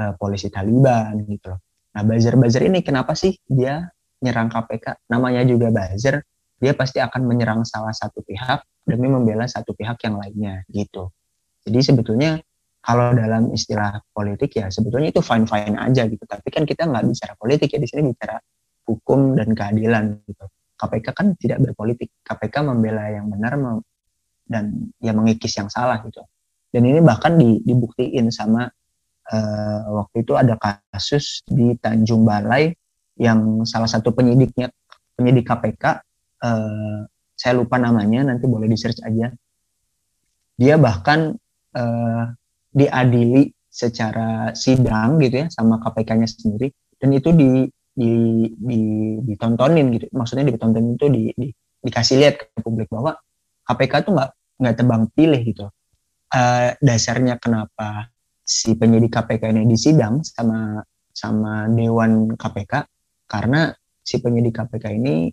uh, 0.00 0.12
polisi 0.16 0.48
Taliban 0.48 1.20
gitu 1.28 1.52
loh. 1.52 1.60
Nah 1.92 2.02
buzzer-buzzer 2.08 2.64
ini 2.64 2.80
kenapa 2.80 3.12
sih 3.12 3.36
dia 3.44 3.84
nyerang 4.24 4.48
KPK? 4.48 5.12
Namanya 5.12 5.44
juga 5.44 5.68
buzzer, 5.68 6.24
dia 6.56 6.72
pasti 6.72 7.04
akan 7.04 7.28
menyerang 7.28 7.68
salah 7.68 7.92
satu 7.92 8.24
pihak 8.24 8.64
demi 8.88 9.12
membela 9.12 9.44
satu 9.44 9.76
pihak 9.76 10.00
yang 10.08 10.16
lainnya 10.16 10.64
gitu. 10.72 11.12
Jadi 11.68 11.78
sebetulnya 11.84 12.40
kalau 12.80 13.12
dalam 13.12 13.52
istilah 13.52 14.00
politik 14.14 14.56
ya 14.56 14.72
sebetulnya 14.72 15.12
itu 15.12 15.18
fine 15.18 15.42
fine 15.42 15.74
aja 15.74 16.06
gitu 16.06 16.22
tapi 16.22 16.54
kan 16.54 16.62
kita 16.62 16.86
nggak 16.86 17.02
bicara 17.02 17.34
politik 17.34 17.74
ya 17.74 17.82
di 17.82 17.88
sini 17.90 18.14
bicara 18.14 18.38
hukum 18.86 19.34
dan 19.34 19.50
keadilan 19.58 20.22
gitu 20.22 20.46
KPK 20.76 21.06
kan 21.16 21.26
tidak 21.34 21.58
berpolitik 21.64 22.12
KPK 22.22 22.62
membela 22.62 23.08
yang 23.08 23.32
benar 23.32 23.56
dan 24.46 24.92
ya 25.02 25.10
mengikis 25.16 25.56
yang 25.58 25.66
salah 25.72 25.98
gitu. 26.04 26.22
Dan 26.76 26.92
ini 26.92 27.00
bahkan 27.00 27.40
di, 27.40 27.64
dibuktiin 27.64 28.28
sama 28.28 28.68
uh, 29.32 29.80
waktu 29.96 30.28
itu 30.28 30.36
ada 30.36 30.60
kasus 30.60 31.40
di 31.48 31.72
Tanjung 31.80 32.28
Balai 32.28 32.68
yang 33.16 33.64
salah 33.64 33.88
satu 33.88 34.12
penyidiknya 34.12 34.68
penyidik 35.16 35.48
KPK 35.48 35.84
uh, 35.88 35.96
eh, 36.44 36.98
saya 37.32 37.56
lupa 37.56 37.80
namanya 37.80 38.28
nanti 38.28 38.44
boleh 38.44 38.68
di 38.68 38.76
search 38.76 39.00
aja. 39.00 39.32
Dia 40.60 40.76
bahkan 40.76 41.32
uh, 41.72 42.24
diadili 42.76 43.48
secara 43.72 44.52
sidang 44.52 45.16
gitu 45.24 45.44
ya 45.44 45.46
sama 45.48 45.80
KPK-nya 45.80 46.28
sendiri. 46.28 46.68
Dan 47.00 47.16
itu 47.16 47.32
di, 47.32 47.64
di, 47.96 48.12
di 48.52 48.80
ditontonin 49.24 49.96
gitu. 49.96 50.12
Maksudnya 50.12 50.44
ditontonin 50.44 50.92
itu 50.92 51.08
di, 51.08 51.32
di 51.32 51.48
dikasih 51.88 52.20
lihat 52.20 52.34
ke 52.36 52.60
publik 52.60 52.92
bahwa 52.92 53.16
KPK 53.64 53.92
tuh 54.04 54.12
nggak 54.12 54.30
nggak 54.60 54.76
tebang 54.76 55.02
pilih 55.16 55.40
gitu 55.40 55.72
uh, 56.32 56.74
dasarnya 56.78 57.38
kenapa 57.38 58.10
si 58.46 58.78
penyidik 58.78 59.10
KPK 59.14 59.50
ini 59.50 59.66
disidang 59.66 60.22
sama 60.22 60.82
sama 61.10 61.66
Dewan 61.72 62.34
KPK 62.38 62.86
karena 63.26 63.74
si 64.06 64.22
penyidik 64.22 64.54
KPK 64.54 64.86
ini 64.94 65.28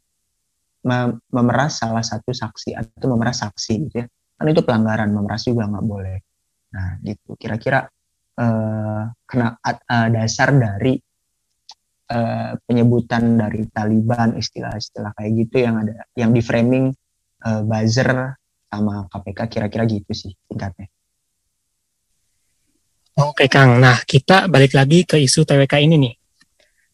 memeras 1.32 1.80
salah 1.80 2.04
satu 2.04 2.36
saksi 2.36 2.76
atau 2.76 3.08
memeras 3.16 3.40
saksi 3.40 3.74
gitu 3.88 3.96
ya. 4.04 4.08
Kan 4.36 4.52
itu 4.52 4.62
pelanggaran 4.66 5.16
memeras 5.16 5.48
juga 5.48 5.70
nggak 5.70 5.86
boleh. 5.88 6.18
Nah 6.76 7.00
gitu. 7.00 7.40
Kira-kira 7.40 7.88
uh, 8.36 9.04
kena 9.24 9.48
uh, 9.64 10.08
dasar 10.12 10.52
dari 10.52 11.00
uh, 12.12 12.52
penyebutan 12.68 13.40
dari 13.40 13.64
Taliban 13.72 14.36
istilah-istilah 14.36 15.16
kayak 15.16 15.32
gitu 15.40 15.56
yang 15.64 15.76
ada 15.88 16.04
yang 16.20 16.36
di 16.36 16.42
framing 16.44 16.92
uh, 17.48 17.62
buzzer 17.64 18.36
sama 18.74 19.06
KPK 19.10 19.40
kira-kira 19.50 19.84
gitu 19.86 20.12
sih 20.12 20.34
tingkatnya 20.50 20.90
Oke 23.14 23.46
Kang, 23.46 23.78
nah 23.78 24.02
kita 24.02 24.50
balik 24.50 24.74
lagi 24.74 25.06
ke 25.06 25.22
isu 25.22 25.46
TWK 25.46 25.86
ini 25.86 26.02
nih. 26.02 26.14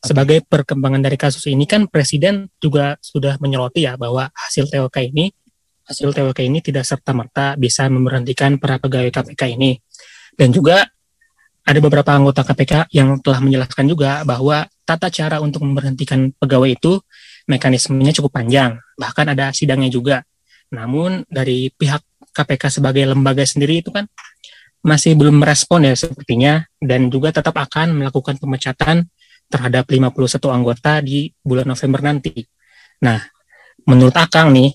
Sebagai 0.03 0.43
perkembangan 0.43 0.99
dari 0.99 1.15
kasus 1.15 1.47
ini 1.47 1.63
kan 1.63 1.87
Presiden 1.87 2.51
juga 2.59 2.99
sudah 2.99 3.39
menyoroti 3.39 3.87
ya 3.87 3.95
bahwa 3.95 4.27
hasil 4.35 4.67
TWK 4.67 5.15
ini 5.15 5.31
hasil 5.89 6.13
TWK 6.13 6.39
ini 6.45 6.59
tidak 6.61 6.85
serta 6.85 7.15
merta 7.17 7.57
bisa 7.57 7.89
memberhentikan 7.89 8.61
para 8.61 8.77
pegawai 8.77 9.09
KPK 9.09 9.41
ini. 9.57 9.79
Dan 10.35 10.51
juga 10.51 10.85
ada 11.65 11.79
beberapa 11.81 12.13
anggota 12.13 12.45
KPK 12.45 12.93
yang 12.93 13.17
telah 13.25 13.41
menjelaskan 13.41 13.89
juga 13.89 14.21
bahwa 14.21 14.69
tata 14.85 15.09
cara 15.09 15.41
untuk 15.41 15.65
memberhentikan 15.65 16.29
pegawai 16.37 16.69
itu 16.77 17.01
mekanismenya 17.49 18.13
cukup 18.13 18.43
panjang, 18.43 18.77
bahkan 18.99 19.25
ada 19.33 19.49
sidangnya 19.49 19.89
juga. 19.89 20.21
Namun 20.73 21.25
dari 21.25 21.73
pihak 21.73 22.01
KPK 22.33 22.81
sebagai 22.81 23.03
lembaga 23.09 23.41
sendiri 23.43 23.81
itu 23.81 23.89
kan 23.89 24.05
masih 24.79 25.17
belum 25.19 25.43
merespon 25.43 25.83
ya 25.83 25.93
sepertinya 25.97 26.63
dan 26.79 27.11
juga 27.11 27.35
tetap 27.35 27.57
akan 27.57 27.99
melakukan 27.99 28.39
pemecatan 28.39 29.11
terhadap 29.49 29.89
51 29.89 30.13
anggota 30.47 31.03
di 31.03 31.33
bulan 31.41 31.67
November 31.67 31.99
nanti. 32.05 32.45
Nah, 33.03 33.19
menurut 33.89 34.15
Akang 34.15 34.53
nih, 34.53 34.71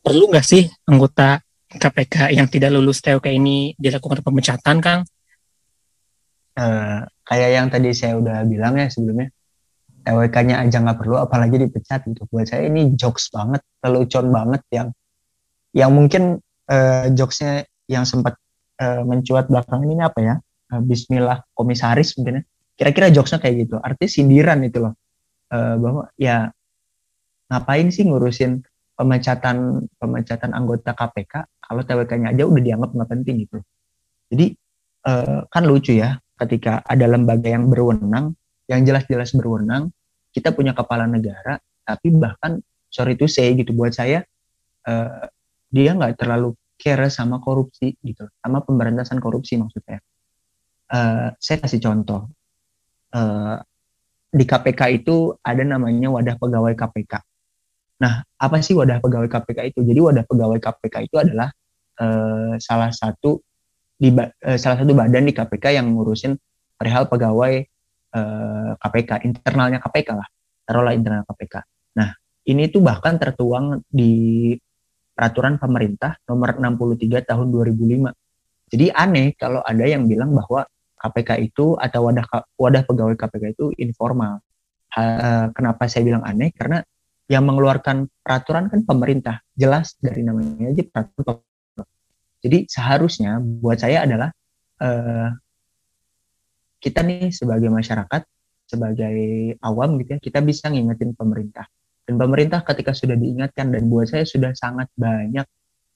perlu 0.00 0.30
nggak 0.30 0.46
sih 0.46 0.64
anggota 0.88 1.42
KPK 1.68 2.32
yang 2.32 2.48
tidak 2.48 2.72
lulus 2.72 3.04
TOK 3.04 3.28
ini 3.28 3.76
dilakukan 3.76 4.24
pemecatan, 4.24 4.76
Kang? 4.80 5.00
Uh, 6.58 7.04
kayak 7.28 7.50
yang 7.54 7.66
tadi 7.68 7.92
saya 7.92 8.16
udah 8.16 8.40
bilang 8.48 8.80
ya 8.80 8.88
sebelumnya, 8.88 9.28
TWK-nya 10.08 10.64
aja 10.64 10.80
nggak 10.80 11.04
perlu, 11.04 11.20
apalagi 11.20 11.60
dipecat 11.60 12.08
gitu. 12.08 12.24
Buat 12.32 12.48
saya 12.48 12.64
ini 12.64 12.96
jokes 12.96 13.28
banget, 13.28 13.60
lelucon 13.84 14.32
banget 14.32 14.64
yang 14.72 14.88
yang 15.76 15.92
mungkin 15.92 16.40
uh, 16.72 17.12
jokesnya 17.12 17.68
yang 17.92 18.08
sempat 18.08 18.40
uh, 18.80 19.04
mencuat 19.04 19.52
belakang 19.52 19.84
ini 19.84 20.00
apa 20.00 20.18
ya? 20.24 20.34
Uh, 20.72 20.80
Bismillah 20.80 21.44
komisaris 21.52 22.16
mungkin 22.16 22.40
ya. 22.40 22.42
Kira-kira 22.80 23.12
jokesnya 23.12 23.44
kayak 23.44 23.68
gitu. 23.68 23.76
Artinya 23.76 24.08
sindiran 24.08 24.58
itu 24.64 24.80
loh. 24.80 24.96
Uh, 25.52 25.76
bahwa 25.76 26.02
ya 26.16 26.48
ngapain 27.48 27.88
sih 27.88 28.04
ngurusin 28.04 28.64
pemecatan 28.98 29.88
pemecatan 29.96 30.50
anggota 30.52 30.92
KPK 30.92 31.48
kalau 31.64 31.82
TWK-nya 31.86 32.36
aja 32.36 32.44
udah 32.44 32.62
dianggap 32.62 32.90
nggak 32.92 33.10
penting 33.14 33.34
gitu 33.48 33.58
jadi 34.28 34.46
uh, 35.08 35.40
kan 35.48 35.62
lucu 35.64 35.96
ya 35.96 36.20
ketika 36.36 36.84
ada 36.84 37.08
lembaga 37.08 37.48
yang 37.48 37.72
berwenang 37.72 38.36
yang 38.68 38.84
jelas-jelas 38.84 39.32
berwenang 39.32 39.94
kita 40.38 40.54
punya 40.54 40.70
kepala 40.70 41.10
negara 41.10 41.58
tapi 41.82 42.14
bahkan 42.14 42.62
sorry 42.86 43.18
to 43.18 43.26
say 43.26 43.52
gitu 43.58 43.74
buat 43.74 43.90
saya 43.90 44.22
uh, 44.86 45.26
dia 45.68 45.92
nggak 45.92 46.16
terlalu 46.16 46.56
care 46.78 47.10
sama 47.10 47.42
korupsi 47.42 47.98
gitu, 48.00 48.24
sama 48.38 48.62
pemberantasan 48.62 49.18
korupsi 49.18 49.58
maksudnya. 49.58 49.98
Uh, 50.88 51.34
saya 51.36 51.58
kasih 51.60 51.82
contoh. 51.82 52.30
Uh, 53.12 53.58
di 54.30 54.44
KPK 54.46 55.02
itu 55.02 55.34
ada 55.42 55.64
namanya 55.66 56.08
wadah 56.12 56.38
pegawai 56.38 56.72
KPK. 56.78 57.20
Nah, 57.98 58.22
apa 58.38 58.56
sih 58.62 58.78
wadah 58.78 59.02
pegawai 59.02 59.26
KPK 59.26 59.74
itu? 59.74 59.80
Jadi 59.82 59.98
wadah 59.98 60.24
pegawai 60.24 60.58
KPK 60.62 61.10
itu 61.10 61.16
adalah 61.18 61.50
uh, 61.98 62.54
salah 62.62 62.94
satu 62.94 63.42
di 63.98 64.14
uh, 64.14 64.56
salah 64.56 64.78
satu 64.78 64.92
badan 64.94 65.26
di 65.26 65.34
KPK 65.34 65.82
yang 65.82 65.90
ngurusin 65.98 66.38
perihal 66.78 67.10
pegawai 67.10 67.66
KPK, 68.78 69.10
internalnya 69.24 69.78
KPK 69.78 70.08
lah. 70.16 70.28
Taruhlah 70.64 70.92
internal 70.96 71.24
KPK. 71.28 71.64
Nah, 71.96 72.12
ini 72.48 72.68
tuh 72.72 72.80
bahkan 72.80 73.16
tertuang 73.20 73.84
di 73.88 74.52
peraturan 75.12 75.58
pemerintah 75.58 76.16
nomor 76.28 76.56
63 76.56 77.26
tahun 77.26 77.46
2005. 77.50 78.12
Jadi 78.68 78.86
aneh 78.92 79.34
kalau 79.34 79.64
ada 79.64 79.84
yang 79.84 80.04
bilang 80.06 80.30
bahwa 80.36 80.62
KPK 80.98 81.30
itu 81.40 81.74
atau 81.78 82.10
wadah 82.10 82.26
wadah 82.58 82.82
pegawai 82.84 83.16
KPK 83.16 83.44
itu 83.56 83.66
informal. 83.80 84.38
Ha, 84.94 85.48
kenapa 85.52 85.88
saya 85.88 86.04
bilang 86.04 86.22
aneh? 86.22 86.52
Karena 86.52 86.84
yang 87.28 87.44
mengeluarkan 87.44 88.08
peraturan 88.24 88.72
kan 88.72 88.80
pemerintah. 88.84 89.36
Jelas 89.52 89.96
dari 90.00 90.24
namanya 90.24 90.72
aja 90.72 90.84
peraturan. 90.86 91.44
Jadi 92.38 92.58
seharusnya 92.70 93.42
buat 93.42 93.82
saya 93.82 94.06
adalah 94.06 94.30
uh, 94.78 95.28
kita 96.78 97.02
nih 97.02 97.34
sebagai 97.34 97.68
masyarakat, 97.68 98.22
sebagai 98.66 99.18
awam 99.62 99.98
gitu 100.02 100.16
ya, 100.16 100.20
kita 100.22 100.38
bisa 100.42 100.70
ngingetin 100.70 101.12
pemerintah. 101.14 101.66
Dan 102.08 102.16
pemerintah 102.16 102.64
ketika 102.64 102.96
sudah 102.96 103.18
diingatkan 103.18 103.68
dan 103.68 103.84
buat 103.90 104.08
saya 104.08 104.24
sudah 104.24 104.56
sangat 104.56 104.88
banyak 104.96 105.44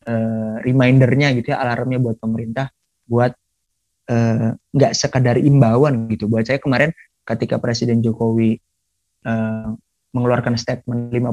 uh, 0.05 0.61
remindernya 0.61 1.33
gitu 1.41 1.57
ya 1.57 1.65
alarmnya 1.65 1.97
buat 1.97 2.21
pemerintah 2.21 2.69
buat 3.09 3.33
uh, 4.13 4.53
nggak 4.53 4.93
sekadar 4.93 5.41
imbauan 5.41 6.13
gitu. 6.13 6.29
Buat 6.29 6.53
saya 6.53 6.61
kemarin 6.61 6.93
ketika 7.25 7.57
Presiden 7.57 8.05
Jokowi 8.05 8.61
uh, 9.25 9.73
mengeluarkan 10.13 10.61
statement 10.61 11.09
51 11.17 11.33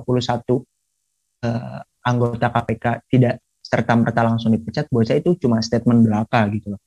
uh, 1.43 1.81
anggota 2.07 2.47
KPK 2.47 2.85
tidak 3.11 3.43
serta 3.59 3.93
merta 3.99 4.23
langsung 4.23 4.55
dipecat 4.55 4.87
buat 4.87 5.05
saya 5.05 5.19
itu 5.19 5.35
cuma 5.37 5.59
statement 5.59 6.07
belaka 6.07 6.47
gitu 6.49 6.73
loh 6.73 6.81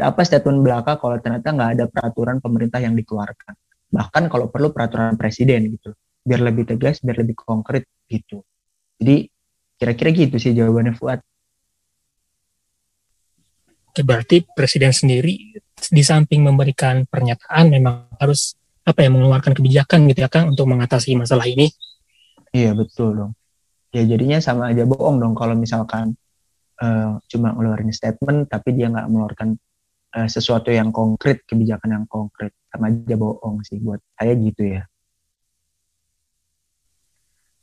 apa 0.00 0.20
statement 0.24 0.64
belaka 0.64 0.96
kalau 0.96 1.20
ternyata 1.20 1.52
nggak 1.52 1.70
ada 1.76 1.84
peraturan 1.90 2.40
pemerintah 2.40 2.80
yang 2.80 2.96
dikeluarkan 2.96 3.52
bahkan 3.92 4.24
kalau 4.32 4.48
perlu 4.48 4.72
peraturan 4.72 5.20
presiden 5.20 5.68
gitu 5.68 5.92
biar 6.22 6.40
lebih 6.40 6.64
tegas, 6.64 7.02
biar 7.02 7.18
lebih 7.18 7.34
konkret 7.34 7.84
gitu. 8.06 8.46
Jadi 8.96 9.26
kira-kira 9.76 10.08
gitu 10.14 10.36
sih 10.38 10.54
jawabannya 10.54 10.94
Fuad. 10.94 11.20
Oke, 13.92 14.00
berarti 14.06 14.46
presiden 14.56 14.94
sendiri 14.94 15.58
di 15.66 16.02
samping 16.06 16.40
memberikan 16.46 17.04
pernyataan 17.04 17.68
memang 17.68 18.08
harus 18.16 18.56
apa 18.86 19.04
ya 19.04 19.10
mengeluarkan 19.12 19.52
kebijakan 19.52 20.08
gitu 20.08 20.24
ya 20.24 20.30
Kang 20.32 20.54
untuk 20.54 20.64
mengatasi 20.70 21.12
masalah 21.18 21.44
ini. 21.44 21.68
Iya 22.54 22.72
betul 22.72 23.18
dong. 23.18 23.32
Ya 23.92 24.06
jadinya 24.08 24.40
sama 24.40 24.72
aja 24.72 24.88
bohong 24.88 25.20
dong 25.20 25.36
kalau 25.36 25.52
misalkan 25.52 26.16
uh, 26.80 27.20
cuma 27.28 27.52
ngeluarin 27.52 27.92
statement 27.92 28.48
tapi 28.48 28.72
dia 28.72 28.88
nggak 28.88 29.06
mengeluarkan 29.12 29.60
uh, 30.16 30.28
sesuatu 30.28 30.68
yang 30.68 30.92
konkret, 30.92 31.44
kebijakan 31.48 32.02
yang 32.02 32.06
konkret. 32.08 32.52
Sama 32.72 32.88
aja 32.88 33.14
bohong 33.16 33.60
sih 33.64 33.80
buat 33.80 34.00
saya 34.16 34.32
gitu 34.36 34.62
ya. 34.64 34.82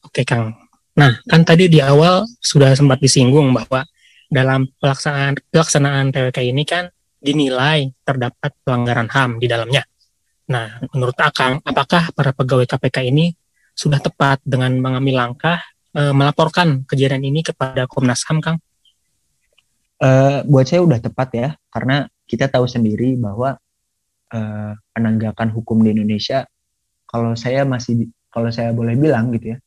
Oke 0.05 0.25
Kang. 0.25 0.53
Nah, 0.97 1.15
kan 1.29 1.41
tadi 1.47 1.71
di 1.71 1.79
awal 1.79 2.27
sudah 2.43 2.75
sempat 2.75 2.99
disinggung 2.99 3.55
bahwa 3.55 3.85
dalam 4.29 4.69
pelaksanaan 4.77 5.39
pelaksanaan 5.49 6.13
TWK 6.13 6.39
ini 6.45 6.63
kan 6.67 6.91
dinilai 7.19 7.91
terdapat 8.05 8.55
pelanggaran 8.63 9.09
HAM 9.11 9.41
di 9.41 9.47
dalamnya. 9.49 9.83
Nah, 10.49 10.81
menurut 10.95 11.17
Akang, 11.21 11.61
apakah 11.61 12.09
para 12.15 12.33
pegawai 12.33 12.65
KPK 12.65 13.05
ini 13.13 13.35
sudah 13.77 14.01
tepat 14.01 14.41
dengan 14.41 14.73
mengambil 14.81 15.27
langkah 15.27 15.61
e, 15.93 16.09
melaporkan 16.09 16.83
kejadian 16.89 17.21
ini 17.21 17.45
kepada 17.45 17.85
Komnas 17.85 18.25
HAM, 18.25 18.41
Kang? 18.41 18.57
Uh, 19.99 20.47
buat 20.47 20.63
saya 20.63 20.79
udah 20.79 20.95
tepat 21.03 21.29
ya, 21.35 21.49
karena 21.75 22.07
kita 22.29 22.45
tahu 22.45 22.69
sendiri 22.69 23.17
bahwa 23.17 23.57
uh, 24.29 24.73
penegakan 24.93 25.49
hukum 25.49 25.81
di 25.81 25.97
Indonesia, 25.97 26.45
kalau 27.09 27.33
saya 27.33 27.65
masih, 27.65 28.13
kalau 28.29 28.53
saya 28.53 28.69
boleh 28.69 28.93
bilang 28.93 29.33
gitu 29.33 29.57
ya, 29.57 29.59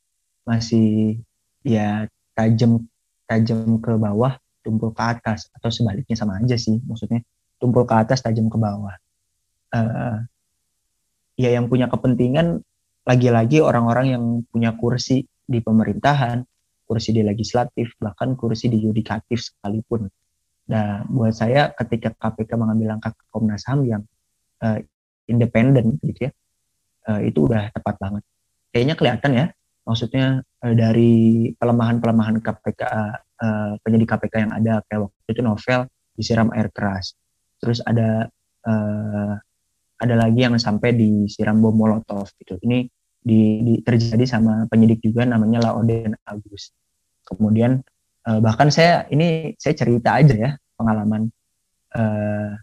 masih 0.47 1.19
ya 1.67 2.07
tajam 2.31 2.87
tajam 3.27 3.79
ke 3.83 3.91
bawah 3.99 4.39
tumpul 4.63 4.95
ke 4.95 5.03
atas 5.03 5.51
atau 5.51 5.67
sebaliknya 5.67 6.15
sama 6.15 6.39
aja 6.39 6.55
sih 6.55 6.79
maksudnya 6.83 7.23
tumpul 7.59 7.83
ke 7.83 7.95
atas 7.95 8.23
tajam 8.23 8.47
ke 8.47 8.55
bawah. 8.55 8.95
Uh, 9.73 10.23
ya 11.35 11.51
yang 11.51 11.67
punya 11.67 11.91
kepentingan 11.91 12.63
lagi-lagi 13.03 13.59
orang-orang 13.59 14.07
yang 14.15 14.23
punya 14.47 14.71
kursi 14.79 15.27
di 15.43 15.59
pemerintahan 15.59 16.45
kursi 16.87 17.11
di 17.11 17.25
legislatif 17.25 17.95
bahkan 17.99 18.37
kursi 18.37 18.69
di 18.69 18.79
yudikatif 18.79 19.41
sekalipun 19.41 20.07
nah 20.63 21.03
buat 21.11 21.35
saya 21.35 21.75
ketika 21.75 22.15
KPK 22.15 22.55
mengambil 22.55 22.95
langkah 22.95 23.11
ke 23.11 23.23
Komnas 23.27 23.67
HAM 23.67 23.83
yang 23.83 24.03
uh, 24.63 24.79
independen 25.27 25.99
gitu 25.99 26.29
ya 26.29 26.31
uh, 27.07 27.21
itu 27.23 27.47
udah 27.47 27.71
tepat 27.71 27.95
banget. 27.99 28.23
Kayaknya 28.71 28.95
kelihatan 28.95 29.31
ya 29.35 29.45
maksudnya 29.83 30.25
uh, 30.63 30.75
dari 30.75 31.51
pelemahan-pelemahan 31.59 32.39
KPK 32.39 32.81
uh, 33.43 33.71
penyidik 33.83 34.09
KPK 34.09 34.33
yang 34.47 34.53
ada 34.55 34.73
kayak 34.87 35.11
waktu 35.11 35.29
itu 35.35 35.41
novel 35.43 35.81
disiram 36.15 36.49
air 36.55 36.71
keras. 36.71 37.15
Terus 37.59 37.83
ada 37.83 38.27
uh, 38.67 39.33
ada 39.99 40.15
lagi 40.19 40.43
yang 40.43 40.55
sampai 40.59 40.95
disiram 40.95 41.59
bom 41.59 41.75
molotov 41.75 42.27
gitu. 42.39 42.59
Ini 42.59 42.87
di, 43.23 43.63
di 43.63 43.73
terjadi 43.79 44.27
sama 44.27 44.67
penyidik 44.67 44.99
juga 44.99 45.23
namanya 45.23 45.71
Laoden 45.71 46.11
Agus. 46.27 46.75
Kemudian 47.23 47.79
uh, 48.27 48.39
bahkan 48.39 48.71
saya 48.71 49.07
ini 49.11 49.55
saya 49.59 49.73
cerita 49.75 50.19
aja 50.19 50.35
ya 50.35 50.51
pengalaman 50.75 51.31
uh, 51.95 52.57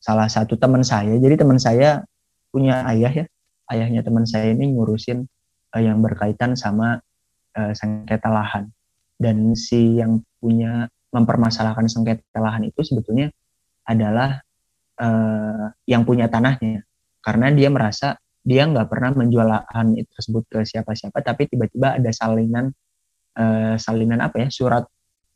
salah 0.00 0.28
satu 0.30 0.54
teman 0.54 0.86
saya. 0.86 1.18
Jadi 1.18 1.34
teman 1.40 1.58
saya 1.58 2.06
punya 2.54 2.86
ayah 2.94 3.12
ya. 3.12 3.26
Ayahnya 3.66 4.06
teman 4.06 4.22
saya 4.22 4.54
ini 4.54 4.70
ngurusin 4.70 5.26
uh, 5.74 5.82
yang 5.82 5.98
berkaitan 5.98 6.54
sama 6.54 7.02
uh, 7.58 7.72
sengketa 7.74 8.30
lahan. 8.30 8.70
Dan 9.16 9.56
si 9.56 9.98
yang 9.98 10.22
punya 10.38 10.86
mempermasalahkan 11.10 11.88
sengketa 11.88 12.38
lahan 12.38 12.68
itu 12.68 12.84
sebetulnya 12.84 13.32
adalah 13.88 14.38
uh, 15.02 15.74
yang 15.88 16.06
punya 16.06 16.30
tanahnya. 16.30 16.86
Karena 17.24 17.50
dia 17.50 17.66
merasa 17.72 18.14
dia 18.46 18.62
nggak 18.62 18.86
pernah 18.86 19.10
menjual 19.10 19.42
lahan 19.42 19.98
itu 19.98 20.06
tersebut 20.14 20.46
ke 20.46 20.58
siapa-siapa 20.62 21.18
tapi 21.18 21.50
tiba-tiba 21.50 21.98
ada 21.98 22.10
salinan 22.14 22.70
uh, 23.34 23.74
salinan 23.74 24.22
apa 24.22 24.46
ya 24.46 24.48
surat 24.54 24.86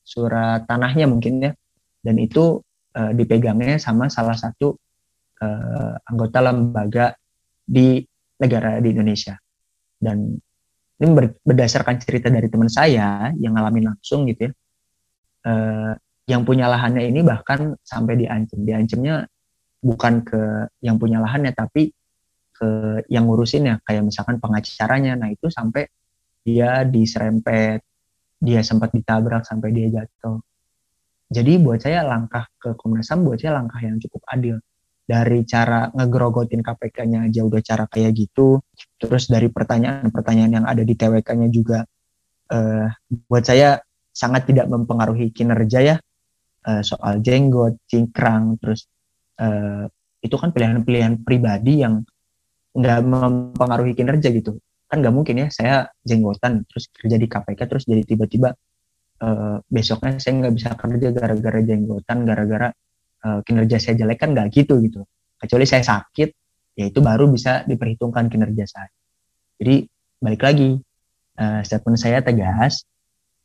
surat 0.03 0.65
tanahnya 0.67 1.07
mungkin 1.07 1.45
ya. 1.45 1.53
Dan 2.01 2.17
itu 2.17 2.61
uh, 2.97 3.13
dipegangnya 3.13 3.77
sama 3.77 4.09
salah 4.09 4.35
satu 4.35 4.73
uh, 5.45 5.95
anggota 6.09 6.39
lembaga 6.41 7.07
di 7.65 8.01
negara 8.41 8.81
di 8.81 8.89
Indonesia. 8.91 9.37
Dan 10.01 10.33
ini 11.01 11.09
berdasarkan 11.45 11.97
cerita 12.01 12.29
dari 12.29 12.49
teman 12.49 12.69
saya 12.69 13.33
yang 13.37 13.57
ngalamin 13.57 13.89
langsung 13.89 14.29
gitu 14.29 14.49
ya 14.49 14.53
uh, 15.47 15.93
yang 16.29 16.43
punya 16.47 16.71
lahannya 16.71 17.11
ini 17.11 17.21
bahkan 17.27 17.75
sampai 17.83 18.15
diancam. 18.21 18.63
Diancamnya 18.63 19.27
bukan 19.81 20.23
ke 20.23 20.69
yang 20.85 21.01
punya 21.01 21.19
lahannya 21.19 21.51
tapi 21.57 21.91
ke 22.55 23.03
yang 23.09 23.27
ngurusin 23.27 23.67
ya 23.67 23.77
kayak 23.83 24.07
misalkan 24.07 24.39
pengacaranya. 24.39 25.19
Nah 25.19 25.33
itu 25.33 25.51
sampai 25.51 25.89
dia 26.45 26.87
diserempet 26.87 27.83
dia 28.41 28.65
sempat 28.65 28.91
ditabrak 28.91 29.45
sampai 29.45 29.69
dia 29.71 29.93
jatuh. 29.93 30.41
Jadi 31.31 31.63
buat 31.63 31.79
saya 31.79 32.03
langkah 32.03 32.49
ke 32.59 32.75
Komnas 32.75 33.07
HAM 33.13 33.23
buat 33.23 33.39
saya 33.39 33.61
langkah 33.61 33.79
yang 33.79 34.01
cukup 34.03 34.25
adil. 34.27 34.59
Dari 35.07 35.43
cara 35.47 35.91
ngegrogotin 35.93 36.65
KPK-nya 36.65 37.31
aja 37.31 37.41
udah 37.47 37.61
cara 37.63 37.85
kayak 37.87 38.13
gitu. 38.17 38.59
Terus 38.99 39.31
dari 39.31 39.47
pertanyaan-pertanyaan 39.53 40.53
yang 40.59 40.67
ada 40.67 40.83
di 40.83 40.95
TWK-nya 40.97 41.49
juga 41.53 41.87
uh, 42.51 42.87
buat 43.31 43.45
saya 43.47 43.79
sangat 44.11 44.51
tidak 44.51 44.67
mempengaruhi 44.67 45.31
kinerja 45.31 45.81
ya. 45.85 45.97
Uh, 46.61 46.83
soal 46.85 47.23
jenggot, 47.25 47.79
cingkrang 47.89 48.61
terus 48.61 48.85
uh, 49.41 49.89
itu 50.21 50.37
kan 50.37 50.53
pilihan-pilihan 50.53 51.25
pribadi 51.25 51.81
yang 51.81 52.05
nggak 52.77 53.01
mempengaruhi 53.03 53.97
kinerja 53.97 54.29
gitu 54.31 54.61
kan 54.91 54.99
nggak 54.99 55.15
mungkin 55.15 55.47
ya 55.47 55.49
saya 55.55 55.87
jenggotan 56.03 56.67
terus 56.67 56.91
kerja 56.91 57.15
di 57.15 57.31
KPK 57.31 57.61
terus 57.71 57.87
jadi 57.87 58.03
tiba-tiba 58.03 58.51
uh, 59.23 59.63
besoknya 59.71 60.19
saya 60.19 60.43
nggak 60.43 60.55
bisa 60.59 60.71
kerja 60.75 61.09
gara-gara 61.15 61.61
jenggotan 61.63 62.27
gara-gara 62.27 62.69
uh, 63.23 63.41
kinerja 63.47 63.79
saya 63.79 63.95
jelek 64.03 64.19
kan 64.19 64.35
nggak 64.35 64.51
gitu 64.51 64.83
gitu. 64.83 65.07
Kecuali 65.39 65.65
saya 65.65 65.87
sakit 65.87 66.29
ya 66.75 66.91
itu 66.91 66.99
baru 66.99 67.31
bisa 67.31 67.63
diperhitungkan 67.71 68.27
kinerja 68.27 68.67
saya. 68.67 68.91
Jadi 69.63 69.87
balik 70.19 70.43
lagi 70.43 70.75
uh, 71.39 71.61
statement 71.63 71.99
saya 72.03 72.19
tegas 72.21 72.83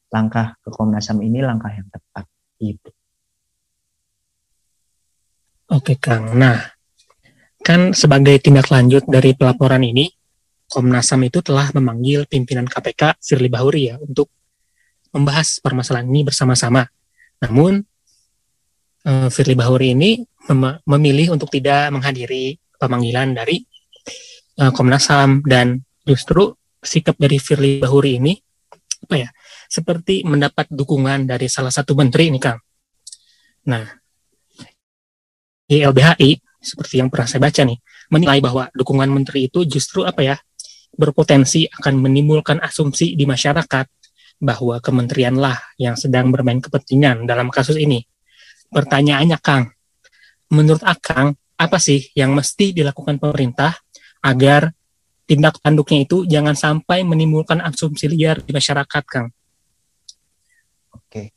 langkah 0.10 0.58
ke 0.66 0.70
Komnas 0.74 1.12
HAM 1.12 1.22
ini 1.22 1.46
langkah 1.46 1.70
yang 1.70 1.86
tepat 1.94 2.26
gitu. 2.58 2.90
Oke 5.66 5.98
Kang, 5.98 6.38
nah 6.38 6.62
kan 7.66 7.90
sebagai 7.98 8.38
tindak 8.38 8.70
lanjut 8.70 9.02
dari 9.10 9.34
pelaporan 9.34 9.82
ini, 9.82 10.06
Komnas 10.66 11.14
HAM 11.14 11.30
itu 11.30 11.40
telah 11.46 11.70
memanggil 11.72 12.26
pimpinan 12.26 12.66
KPK 12.66 13.22
Firly 13.22 13.50
Bahuri 13.50 13.94
ya 13.94 13.96
untuk 14.02 14.34
membahas 15.14 15.62
permasalahan 15.62 16.10
ini 16.10 16.28
bersama-sama. 16.28 16.84
Namun 17.46 17.80
uh, 19.06 19.30
Firly 19.30 19.56
Bahuri 19.56 19.94
ini 19.94 20.26
mem 20.50 20.82
memilih 20.86 21.38
untuk 21.38 21.54
tidak 21.54 21.94
menghadiri 21.94 22.58
pemanggilan 22.76 23.38
dari 23.38 23.62
uh, 24.60 24.74
Komnas 24.74 25.08
HAM 25.08 25.46
dan 25.46 25.86
justru 26.04 26.54
sikap 26.82 27.18
dari 27.18 27.38
Firly 27.38 27.80
Bahuri 27.82 28.18
ini 28.22 28.34
apa 29.06 29.16
ya 29.22 29.30
seperti 29.70 30.26
mendapat 30.26 30.70
dukungan 30.70 31.30
dari 31.30 31.46
salah 31.46 31.74
satu 31.74 31.94
menteri 31.94 32.34
ini 32.34 32.42
Kang. 32.42 32.58
Nah, 33.66 33.86
YLBHI 35.70 36.38
seperti 36.62 37.02
yang 37.02 37.10
pernah 37.14 37.30
saya 37.30 37.42
baca 37.42 37.62
nih 37.62 37.78
menilai 38.10 38.42
bahwa 38.42 38.70
dukungan 38.74 39.10
menteri 39.10 39.50
itu 39.50 39.66
justru 39.66 40.06
apa 40.06 40.22
ya 40.22 40.36
berpotensi 40.96 41.68
akan 41.70 42.00
menimbulkan 42.00 42.60
asumsi 42.64 43.14
di 43.14 43.28
masyarakat 43.28 43.86
bahwa 44.40 44.80
kementerianlah 44.84 45.56
yang 45.80 45.96
sedang 45.96 46.32
bermain 46.32 46.60
kepentingan 46.60 47.24
dalam 47.24 47.48
kasus 47.48 47.80
ini. 47.80 48.04
Pertanyaannya, 48.72 49.40
Kang, 49.40 49.72
menurut 50.52 50.84
Akang, 50.84 51.40
apa 51.56 51.78
sih 51.80 52.12
yang 52.18 52.36
mesti 52.36 52.76
dilakukan 52.76 53.16
pemerintah 53.16 53.80
agar 54.20 54.76
tindak 55.24 55.58
tanduknya 55.64 56.04
itu 56.04 56.28
jangan 56.28 56.54
sampai 56.54 57.08
menimbulkan 57.08 57.64
asumsi 57.64 58.12
liar 58.12 58.44
di 58.44 58.52
masyarakat, 58.52 59.04
Kang? 59.08 59.28
Oke. 60.92 61.32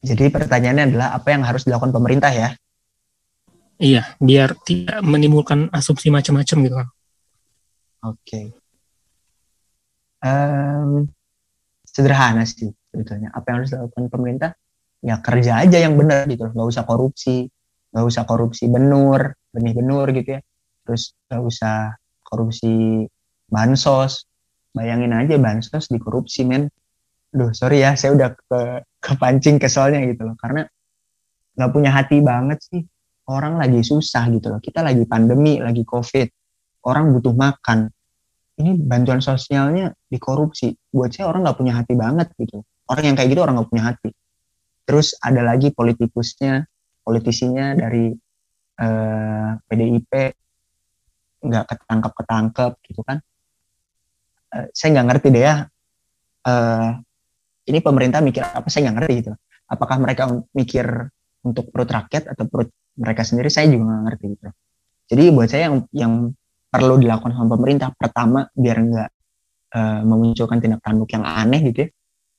Jadi 0.00 0.24
pertanyaannya 0.32 0.84
adalah 0.90 1.08
apa 1.14 1.28
yang 1.30 1.44
harus 1.46 1.62
dilakukan 1.68 1.92
pemerintah 1.94 2.32
ya? 2.32 2.50
Iya, 3.80 4.16
biar 4.20 4.60
tidak 4.60 5.00
menimbulkan 5.00 5.72
asumsi 5.72 6.12
macam-macam 6.12 6.56
gitu, 6.66 6.76
Kang. 6.76 6.90
Oke. 8.04 8.52
Um, 10.20 11.08
sederhana 11.84 12.44
sih 12.44 12.72
sebetulnya. 12.92 13.32
Apa 13.32 13.52
yang 13.52 13.56
harus 13.64 13.70
dilakukan 13.72 14.08
pemerintah? 14.12 14.52
ya 15.00 15.16
kerja 15.24 15.64
aja 15.64 15.80
yang 15.80 15.96
benar 15.96 16.28
gitu 16.28 16.44
nggak 16.52 16.68
usah 16.76 16.84
korupsi 16.84 17.48
nggak 17.88 18.04
usah 18.04 18.28
korupsi 18.28 18.68
benur 18.68 19.32
benih 19.48 19.72
benur 19.72 20.04
gitu 20.12 20.36
ya 20.36 20.40
terus 20.84 21.16
nggak 21.24 21.40
usah 21.40 21.96
korupsi 22.20 23.08
bansos 23.48 24.28
bayangin 24.76 25.16
aja 25.16 25.40
bansos 25.40 25.88
dikorupsi 25.88 26.44
men 26.44 26.68
Duh, 27.30 27.54
sorry 27.54 27.78
ya, 27.78 27.94
saya 27.94 28.18
udah 28.18 28.34
ke 28.34 28.60
kepancing 28.98 29.62
keselnya 29.62 30.02
gitu 30.02 30.26
loh. 30.26 30.34
Karena 30.34 30.66
nggak 31.54 31.70
punya 31.70 31.94
hati 31.94 32.18
banget 32.18 32.58
sih. 32.58 32.82
Orang 33.30 33.54
lagi 33.54 33.86
susah 33.86 34.26
gitu 34.34 34.50
loh. 34.50 34.58
Kita 34.58 34.82
lagi 34.82 35.06
pandemi, 35.06 35.62
lagi 35.62 35.86
COVID. 35.86 36.26
Orang 36.86 37.12
butuh 37.16 37.34
makan. 37.36 37.92
Ini 38.60 38.76
bantuan 38.76 39.24
sosialnya 39.24 39.92
dikorupsi. 40.08 40.76
Buat 40.92 41.16
saya 41.16 41.32
orang 41.32 41.48
nggak 41.48 41.58
punya 41.58 41.74
hati 41.80 41.94
banget 41.96 42.28
gitu. 42.36 42.60
Orang 42.88 43.04
yang 43.08 43.16
kayak 43.16 43.30
gitu 43.32 43.40
orang 43.40 43.60
nggak 43.60 43.70
punya 43.72 43.84
hati. 43.92 44.10
Terus 44.84 45.16
ada 45.22 45.40
lagi 45.46 45.72
politikusnya, 45.72 46.66
politisinya 47.04 47.78
dari 47.78 48.12
eh, 48.80 49.50
PDIP 49.64 50.12
nggak 51.40 51.64
ketangkep 51.72 52.12
ketangkep 52.12 52.72
gitu 52.84 53.00
kan? 53.04 53.18
Uh, 54.50 54.66
saya 54.74 54.88
nggak 54.98 55.06
ngerti 55.14 55.26
deh 55.32 55.42
ya. 55.46 55.54
Uh, 56.44 56.98
ini 57.68 57.78
pemerintah 57.80 58.20
mikir 58.20 58.44
apa? 58.44 58.66
Saya 58.68 58.88
nggak 58.88 58.96
ngerti 59.00 59.14
gitu. 59.24 59.32
Apakah 59.70 59.96
mereka 60.02 60.26
mikir 60.52 60.86
untuk 61.46 61.70
perut 61.70 61.88
rakyat 61.88 62.34
atau 62.34 62.44
perut 62.50 62.70
mereka 62.98 63.22
sendiri? 63.22 63.48
Saya 63.48 63.70
juga 63.70 63.88
nggak 63.88 64.02
ngerti 64.10 64.24
gitu. 64.36 64.48
Jadi 65.10 65.22
buat 65.34 65.48
saya 65.50 65.62
yang 65.70 65.76
yang 65.94 66.12
perlu 66.70 67.02
dilakukan 67.02 67.34
sama 67.34 67.58
pemerintah 67.58 67.90
pertama 67.98 68.46
biar 68.54 68.78
nggak 68.78 69.10
uh, 69.74 70.00
memunculkan 70.06 70.62
tindak 70.62 70.80
tanduk 70.80 71.10
yang 71.10 71.26
aneh 71.26 71.60
gitu 71.66 71.78
ya, 71.84 71.88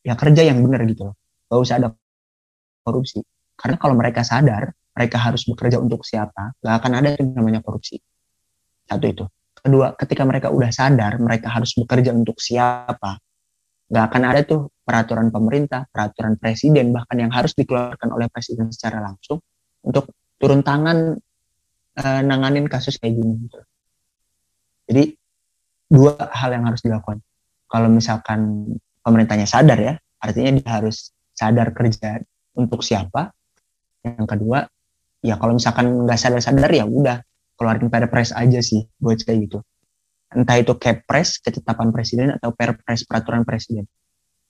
ya 0.07 0.13
kerja 0.15 0.41
yang 0.47 0.63
benar 0.63 0.81
gitu 0.87 1.11
loh. 1.11 1.15
Gak 1.51 1.59
usah 1.59 1.75
ada 1.83 1.87
korupsi. 2.81 3.19
Karena 3.59 3.75
kalau 3.77 3.93
mereka 3.99 4.23
sadar, 4.23 4.71
mereka 4.95 5.17
harus 5.19 5.43
bekerja 5.45 5.77
untuk 5.77 6.01
siapa, 6.01 6.55
nggak 6.63 6.75
akan 6.81 6.91
ada 6.97 7.09
yang 7.19 7.35
namanya 7.35 7.61
korupsi. 7.61 7.99
Satu 8.87 9.05
itu. 9.05 9.25
Kedua, 9.61 9.93
ketika 9.93 10.25
mereka 10.25 10.49
udah 10.49 10.71
sadar, 10.73 11.21
mereka 11.21 11.53
harus 11.53 11.77
bekerja 11.77 12.15
untuk 12.15 12.41
siapa, 12.41 13.21
nggak 13.91 14.05
akan 14.09 14.23
ada 14.25 14.41
tuh 14.47 14.73
peraturan 14.81 15.29
pemerintah, 15.29 15.85
peraturan 15.91 16.39
presiden 16.39 16.89
bahkan 16.95 17.19
yang 17.21 17.31
harus 17.31 17.53
dikeluarkan 17.53 18.09
oleh 18.15 18.31
presiden 18.31 18.71
secara 18.73 19.03
langsung 19.03 19.43
untuk 19.85 20.09
turun 20.41 20.65
tangan 20.65 21.19
uh, 21.99 22.21
nanganin 22.25 22.65
kasus 22.65 22.97
kayak 22.97 23.19
gini. 23.21 23.45
Gitu. 23.45 23.59
Jadi 24.87 25.13
dua 25.91 26.15
hal 26.31 26.55
yang 26.55 26.65
harus 26.67 26.81
dilakukan. 26.81 27.19
Kalau 27.67 27.87
misalkan 27.91 28.71
pemerintahnya 29.03 29.47
sadar 29.47 29.79
ya, 29.79 29.93
artinya 30.19 30.55
dia 30.55 30.69
harus 30.69 31.11
sadar 31.35 31.73
kerja 31.75 32.21
untuk 32.55 32.83
siapa. 32.83 33.31
Yang 34.01 34.27
kedua, 34.27 34.59
ya 35.21 35.37
kalau 35.37 35.55
misalkan 35.55 36.07
nggak 36.07 36.19
sadar-sadar 36.19 36.71
ya 36.73 36.85
udah 36.85 37.21
keluarin 37.55 37.93
perpres 37.93 38.33
aja 38.33 38.59
sih 38.59 38.89
buat 38.97 39.21
kayak 39.21 39.49
gitu. 39.49 39.59
Entah 40.31 40.57
itu 40.57 40.73
kepres 40.79 41.43
ketetapan 41.43 41.91
presiden 41.91 42.33
atau 42.33 42.55
perpres 42.55 43.03
peraturan 43.05 43.43
presiden. 43.43 43.85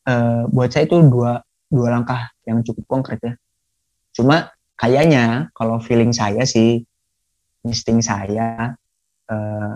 Uh, 0.07 0.49
buat 0.49 0.73
saya 0.73 0.89
itu 0.89 0.97
dua 1.05 1.41
dua 1.69 1.87
langkah 1.93 2.31
yang 2.47 2.63
cukup 2.63 2.85
konkret 2.87 3.19
ya. 3.21 3.33
Cuma 4.15 4.49
kayaknya 4.79 5.51
kalau 5.53 5.77
feeling 5.83 6.15
saya 6.15 6.47
sih 6.47 6.81
insting 7.67 8.01
saya 8.01 8.73
uh, 9.29 9.73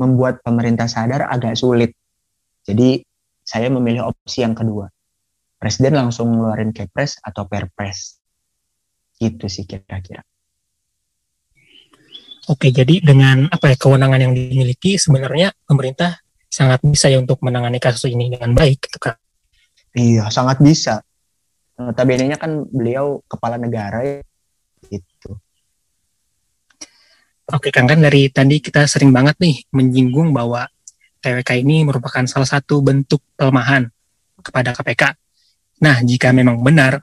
membuat 0.00 0.40
pemerintah 0.40 0.88
sadar 0.88 1.28
agak 1.28 1.60
sulit. 1.60 1.92
Jadi 2.64 3.04
saya 3.44 3.68
memilih 3.68 4.08
opsi 4.08 4.40
yang 4.40 4.56
kedua. 4.56 4.88
Presiden 5.60 5.92
langsung 6.00 6.32
ngeluarin 6.32 6.72
kepres 6.72 7.20
atau 7.20 7.44
perpres. 7.44 8.16
Gitu 9.20 9.44
sih 9.52 9.68
kira-kira. 9.68 10.24
Oke, 12.48 12.72
jadi 12.72 13.04
dengan 13.04 13.44
apa 13.52 13.70
ya 13.70 13.76
kewenangan 13.76 14.16
yang 14.16 14.32
dimiliki 14.32 14.96
sebenarnya 14.96 15.52
pemerintah 15.68 16.24
sangat 16.48 16.80
bisa 16.82 17.12
ya 17.12 17.20
untuk 17.20 17.38
menangani 17.44 17.76
kasus 17.76 18.08
ini 18.08 18.32
dengan 18.32 18.56
baik 18.56 18.88
gitu 18.88 18.96
kan. 18.96 19.14
Iya, 19.92 20.32
sangat 20.32 20.58
bisa. 20.64 21.04
Notabene 21.76 22.32
kan 22.40 22.64
beliau 22.72 23.20
kepala 23.28 23.60
negara. 23.60 24.02
Gitu. 24.88 25.30
Oke, 27.50 27.74
Kang 27.74 27.90
kan 27.90 27.98
dari 27.98 28.30
tadi 28.30 28.62
kita 28.62 28.86
sering 28.86 29.10
banget 29.10 29.34
nih 29.42 29.66
menyinggung 29.74 30.30
bahwa 30.30 30.70
TWK 31.18 31.50
ini 31.66 31.82
merupakan 31.82 32.22
salah 32.30 32.46
satu 32.46 32.78
bentuk 32.78 33.18
pelemahan 33.34 33.90
kepada 34.38 34.70
KPK. 34.70 35.18
Nah, 35.82 35.98
jika 36.06 36.30
memang 36.30 36.62
benar 36.62 37.02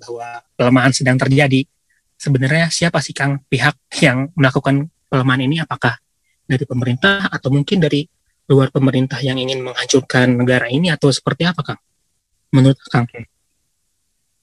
bahwa 0.00 0.40
pelemahan 0.56 0.96
sedang 0.96 1.20
terjadi, 1.20 1.68
sebenarnya 2.16 2.72
siapa 2.72 3.04
sih 3.04 3.12
Kang 3.12 3.44
pihak 3.44 3.76
yang 4.00 4.32
melakukan 4.32 4.88
pelemahan 5.12 5.44
ini? 5.44 5.60
Apakah 5.60 6.00
dari 6.48 6.64
pemerintah 6.64 7.28
atau 7.28 7.52
mungkin 7.52 7.84
dari 7.84 8.08
luar 8.48 8.72
pemerintah 8.72 9.20
yang 9.20 9.36
ingin 9.36 9.60
menghancurkan 9.60 10.32
negara 10.32 10.72
ini 10.72 10.88
atau 10.88 11.12
seperti 11.12 11.44
apa 11.44 11.60
Kang? 11.60 11.80
Menurut 12.56 12.80
Kang? 12.88 13.04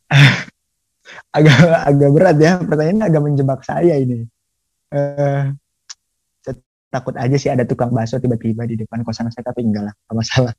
agak 1.38 1.57
agak 1.81 2.09
berat 2.13 2.38
ya 2.38 2.61
pertanyaannya 2.61 3.05
agak 3.09 3.21
menjebak 3.25 3.61
saya 3.65 3.97
ini. 3.97 4.29
Uh, 4.93 5.53
takut 6.93 7.11
aja 7.19 7.35
sih 7.35 7.51
ada 7.51 7.67
tukang 7.67 7.91
bakso 7.91 8.21
tiba-tiba 8.23 8.63
di 8.63 8.79
depan 8.79 9.03
kosan 9.03 9.27
saya 9.27 9.51
tapi 9.51 9.67
enggak 9.67 9.91
lah 9.91 9.93
apa 9.95 10.13
masalah. 10.15 10.53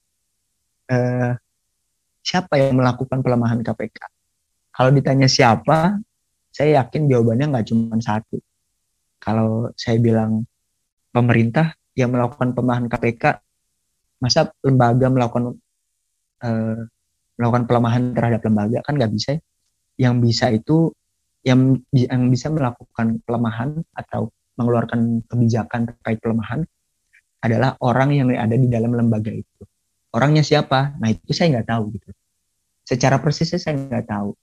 Uh, 0.86 1.32
siapa 2.20 2.60
yang 2.60 2.76
melakukan 2.76 3.24
pelemahan 3.24 3.64
KPK 3.64 3.98
kalau 4.76 4.92
ditanya 4.92 5.24
siapa 5.24 5.96
saya 6.52 6.84
yakin 6.84 7.08
jawabannya 7.08 7.46
nggak 7.48 7.66
cuma 7.72 7.96
satu. 7.96 8.36
Kalau 9.16 9.72
saya 9.72 9.96
bilang 9.96 10.44
pemerintah 11.12 11.72
yang 11.96 12.12
melakukan 12.12 12.52
pelemahan 12.52 12.84
KPK 12.92 13.40
masa 14.20 14.52
lembaga 14.60 15.08
melakukan 15.08 15.56
uh, 16.44 16.80
melakukan 17.40 17.64
pelemahan 17.64 18.12
terhadap 18.12 18.44
lembaga? 18.44 18.78
Kan 18.84 19.00
nggak 19.00 19.12
bisa 19.16 19.30
ya. 19.36 19.40
yang 19.96 20.20
bisa 20.20 20.52
itu 20.52 20.92
yang 21.46 21.78
yang 21.94 22.26
bisa 22.26 22.50
melakukan 22.50 23.22
pelemahan 23.22 23.78
atau 23.94 24.34
mengeluarkan 24.58 25.22
kebijakan 25.30 25.94
terkait 25.94 26.18
pelemahan 26.18 26.66
adalah 27.38 27.78
orang 27.78 28.10
yang 28.10 28.26
ada 28.34 28.58
di 28.58 28.66
dalam 28.66 28.90
lembaga 28.90 29.30
itu. 29.30 29.62
Orangnya 30.10 30.42
siapa? 30.42 30.98
Nah 30.98 31.14
itu 31.14 31.30
saya 31.30 31.54
nggak 31.54 31.68
tahu 31.70 31.82
gitu. 31.94 32.10
Secara 32.82 33.22
persisnya 33.22 33.62
saya 33.62 33.78
nggak 33.78 34.06
tahu. 34.10 34.34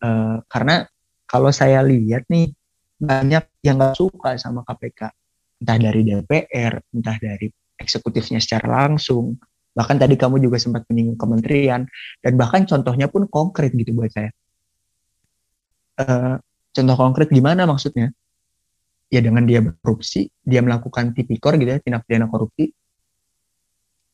Uh, 0.00 0.40
karena 0.48 0.88
kalau 1.28 1.52
saya 1.52 1.84
lihat 1.84 2.24
nih 2.32 2.54
banyak 2.96 3.44
yang 3.60 3.76
nggak 3.76 3.98
suka 3.98 4.40
sama 4.40 4.64
KPK, 4.64 5.12
entah 5.60 5.76
dari 5.76 6.00
DPR, 6.06 6.80
entah 6.94 7.16
dari 7.20 7.52
eksekutifnya 7.76 8.40
secara 8.40 8.88
langsung. 8.88 9.36
Bahkan 9.76 10.00
tadi 10.00 10.16
kamu 10.16 10.40
juga 10.40 10.56
sempat 10.56 10.88
menyinggung 10.88 11.20
kementerian 11.20 11.84
dan 12.24 12.32
bahkan 12.40 12.64
contohnya 12.64 13.10
pun 13.10 13.28
konkret 13.28 13.74
gitu 13.76 13.92
buat 13.92 14.10
saya. 14.10 14.32
Uh, 15.98 16.38
contoh 16.70 16.96
konkret 16.96 17.28
gimana 17.28 17.66
maksudnya? 17.66 18.14
ya 19.08 19.20
dengan 19.24 19.44
dia 19.48 19.64
korupsi, 19.64 20.28
dia 20.44 20.60
melakukan 20.60 21.16
tipikor 21.16 21.56
gitu 21.56 21.70
ya, 21.76 21.80
tindak 21.80 22.04
pidana 22.04 22.28
korupsi, 22.28 22.68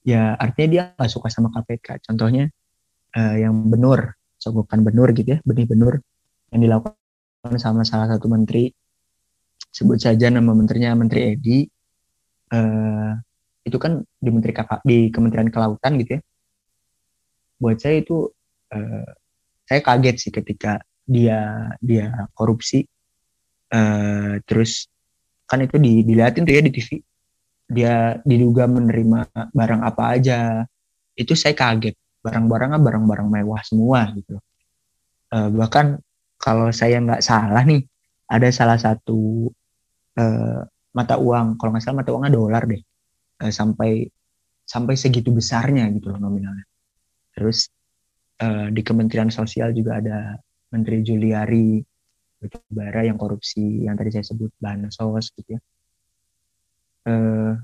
ya 0.06 0.38
artinya 0.38 0.68
dia 0.70 0.82
nggak 0.94 1.10
suka 1.10 1.28
sama 1.30 1.50
KPK. 1.50 2.06
Contohnya 2.06 2.46
uh, 3.18 3.36
yang 3.36 3.54
benur, 3.66 4.14
sogokan 4.38 4.86
benur 4.86 5.10
gitu 5.12 5.38
ya, 5.38 5.38
benih 5.42 5.66
benur 5.66 5.98
yang 6.54 6.62
dilakukan 6.62 7.58
sama 7.58 7.82
salah 7.82 8.06
satu 8.06 8.30
menteri, 8.30 8.70
sebut 9.74 9.98
saja 9.98 10.30
nama 10.30 10.54
menterinya 10.54 10.94
Menteri 10.94 11.34
Edi, 11.34 11.66
uh, 12.54 13.12
itu 13.66 13.76
kan 13.82 13.98
di 13.98 14.30
Menteri 14.30 14.54
di 14.86 14.98
Kementerian 15.10 15.50
Kelautan 15.50 15.98
gitu 15.98 16.16
ya. 16.16 16.20
Buat 17.58 17.82
saya 17.82 17.98
itu 17.98 18.30
uh, 18.70 19.10
saya 19.66 19.80
kaget 19.82 20.16
sih 20.22 20.30
ketika 20.30 20.78
dia 21.04 21.70
dia 21.80 22.28
korupsi. 22.34 22.84
Uh, 23.74 24.38
terus 24.46 24.86
kan 25.48 25.58
itu 25.60 25.76
di, 25.80 26.06
dilihatin 26.06 26.46
tuh 26.46 26.54
ya 26.54 26.62
di 26.62 26.72
TV 26.72 26.88
dia 27.64 27.94
diduga 28.22 28.68
menerima 28.68 29.50
barang 29.52 29.82
apa 29.84 30.04
aja. 30.16 30.62
Itu 31.16 31.36
saya 31.38 31.54
kaget. 31.56 31.96
Barang-barangnya 32.24 32.80
barang-barang 32.80 33.28
mewah 33.28 33.60
semua 33.64 34.08
gitu 34.16 34.40
uh, 35.34 35.48
bahkan 35.50 35.98
kalau 36.38 36.70
saya 36.70 37.02
nggak 37.02 37.24
salah 37.24 37.62
nih 37.66 37.82
ada 38.30 38.48
salah 38.54 38.78
satu 38.78 39.50
uh, 40.18 40.60
mata 40.94 41.16
uang. 41.18 41.58
Kalau 41.58 41.70
nggak 41.74 41.84
salah 41.84 41.98
mata 42.04 42.10
uangnya 42.14 42.32
dolar 42.32 42.62
deh. 42.68 42.82
Uh, 43.42 43.50
sampai 43.50 44.06
sampai 44.64 44.94
segitu 44.94 45.34
besarnya 45.34 45.90
gitu 45.90 46.14
loh 46.14 46.20
nominalnya. 46.22 46.64
Terus 47.34 47.68
uh, 48.40 48.70
di 48.70 48.80
Kementerian 48.86 49.28
Sosial 49.32 49.74
juga 49.74 49.98
ada 49.98 50.38
Menteri 50.74 51.06
Juliari 51.06 51.78
bara 52.68 53.06
yang 53.06 53.16
korupsi 53.16 53.86
yang 53.86 53.96
tadi 53.96 54.10
saya 54.12 54.26
sebut 54.26 54.52
bansos 54.60 55.32
gitu 55.32 55.56
ya. 55.56 55.60
Uh, 57.04 57.56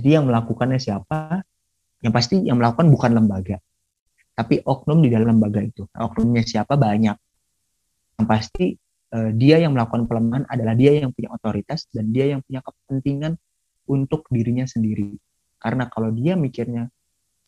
jadi 0.00 0.20
yang 0.20 0.28
melakukannya 0.28 0.80
siapa? 0.80 1.44
Yang 2.04 2.12
pasti 2.14 2.34
yang 2.44 2.60
melakukan 2.60 2.88
bukan 2.92 3.10
lembaga, 3.14 3.58
tapi 4.38 4.62
oknum 4.62 5.02
di 5.02 5.10
dalam 5.10 5.34
lembaga 5.34 5.58
itu. 5.58 5.88
Nah, 5.90 6.06
oknumnya 6.06 6.46
siapa 6.46 6.78
banyak. 6.78 7.16
Yang 8.18 8.26
pasti 8.26 8.66
uh, 9.14 9.30
dia 9.34 9.58
yang 9.58 9.74
melakukan 9.74 10.06
pelemahan 10.06 10.46
adalah 10.46 10.78
dia 10.78 10.94
yang 10.94 11.10
punya 11.10 11.34
otoritas 11.34 11.90
dan 11.90 12.14
dia 12.14 12.30
yang 12.30 12.40
punya 12.46 12.62
kepentingan 12.62 13.34
untuk 13.90 14.30
dirinya 14.30 14.62
sendiri. 14.68 15.18
Karena 15.58 15.90
kalau 15.90 16.14
dia 16.14 16.38
mikirnya 16.38 16.86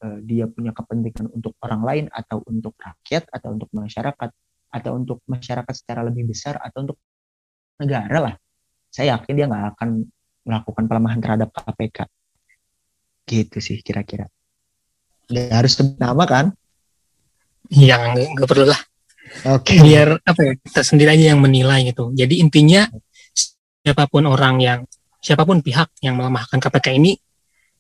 uh, 0.03 0.19
dia 0.19 0.51
punya 0.51 0.75
kepentingan 0.75 1.31
untuk 1.31 1.55
orang 1.63 1.83
lain 1.87 2.05
atau 2.11 2.43
untuk 2.51 2.75
rakyat 2.75 3.31
atau 3.31 3.55
untuk 3.55 3.71
masyarakat, 3.71 4.31
atau 4.71 4.97
untuk 4.97 5.19
masyarakat 5.27 5.75
secara 5.75 6.07
lebih 6.07 6.31
besar 6.31 6.57
atau 6.63 6.87
untuk 6.87 6.99
negara 7.83 8.19
lah. 8.31 8.35
Saya 8.91 9.19
yakin 9.19 9.35
dia 9.35 9.47
nggak 9.47 9.77
akan 9.77 10.07
melakukan 10.47 10.85
pelemahan 10.87 11.21
terhadap 11.23 11.49
KPK 11.53 11.99
gitu 13.27 13.59
sih 13.63 13.79
kira-kira. 13.83 14.27
Nggak 15.31 15.51
harus 15.55 15.73
sebut 15.79 15.99
nama 15.99 16.25
kan? 16.27 16.47
Yang 17.71 18.35
nggak 18.35 18.49
perlu 18.51 18.67
lah. 18.67 18.81
Oke. 19.47 19.79
Okay. 19.79 19.87
biar 19.87 20.19
apa 20.27 20.41
ya 20.43 20.53
kita 20.59 20.83
sendiri 20.83 21.11
aja 21.15 21.25
yang 21.35 21.41
menilai 21.43 21.87
gitu. 21.87 22.11
Jadi 22.15 22.43
intinya 22.43 22.87
siapa 23.81 24.11
pun 24.11 24.27
orang 24.27 24.59
yang 24.59 24.81
siapa 25.23 25.47
pun 25.47 25.63
pihak 25.63 25.95
yang 26.03 26.19
melemahkan 26.19 26.59
KPK 26.59 26.99
ini 26.99 27.15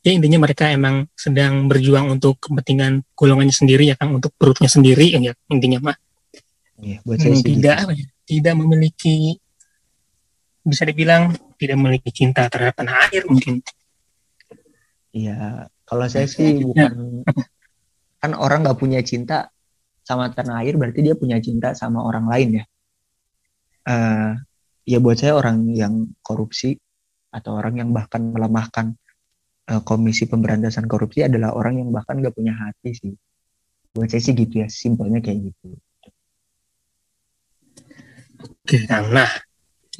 ya 0.00 0.16
intinya 0.16 0.40
mereka 0.40 0.72
emang 0.72 1.08
sedang 1.12 1.68
berjuang 1.68 2.08
untuk 2.08 2.40
kepentingan 2.40 3.04
golongannya 3.12 3.52
sendiri 3.52 3.84
ya 3.92 3.96
kan 4.00 4.08
untuk 4.16 4.32
perutnya 4.32 4.68
sendiri 4.68 5.12
ya 5.12 5.32
intinya 5.52 5.92
mah 5.92 5.96
Ya, 6.80 6.96
buat 7.04 7.20
saya 7.20 7.36
hmm, 7.36 7.44
tidak 7.44 7.76
apa 7.84 7.92
ya, 7.92 8.06
tidak 8.24 8.54
memiliki 8.56 9.36
bisa 10.64 10.84
dibilang 10.88 11.36
tidak 11.60 11.76
memiliki 11.76 12.08
cinta 12.08 12.48
terhadap 12.48 12.80
tanah 12.80 13.08
air 13.08 13.28
mungkin. 13.28 13.60
Iya, 15.12 15.68
kalau 15.84 16.06
saya 16.08 16.24
sih 16.24 16.64
bukan 16.64 17.24
kan 18.20 18.32
orang 18.36 18.64
nggak 18.64 18.80
punya 18.80 19.00
cinta 19.04 19.52
sama 20.04 20.32
tanah 20.32 20.64
air 20.64 20.76
berarti 20.80 21.04
dia 21.04 21.16
punya 21.16 21.36
cinta 21.40 21.76
sama 21.76 22.00
orang 22.00 22.24
lain 22.28 22.48
ya. 22.60 22.64
Uh, 23.84 24.32
ya 24.88 24.98
buat 25.00 25.20
saya 25.20 25.36
orang 25.36 25.68
yang 25.76 26.08
korupsi 26.24 26.80
atau 27.28 27.60
orang 27.60 27.76
yang 27.76 27.90
bahkan 27.92 28.24
melemahkan 28.32 28.96
uh, 29.68 29.82
komisi 29.84 30.24
pemberantasan 30.24 30.88
korupsi 30.88 31.28
adalah 31.28 31.52
orang 31.52 31.80
yang 31.84 31.92
bahkan 31.92 32.20
nggak 32.20 32.32
punya 32.32 32.56
hati 32.56 32.96
sih. 32.96 33.14
buat 33.90 34.06
saya 34.06 34.22
sih 34.22 34.38
gitu 34.38 34.62
ya 34.62 34.70
simpelnya 34.70 35.18
kayak 35.18 35.50
gitu 35.50 35.74
oke 38.40 38.78
kang 38.88 39.12
nah 39.12 39.30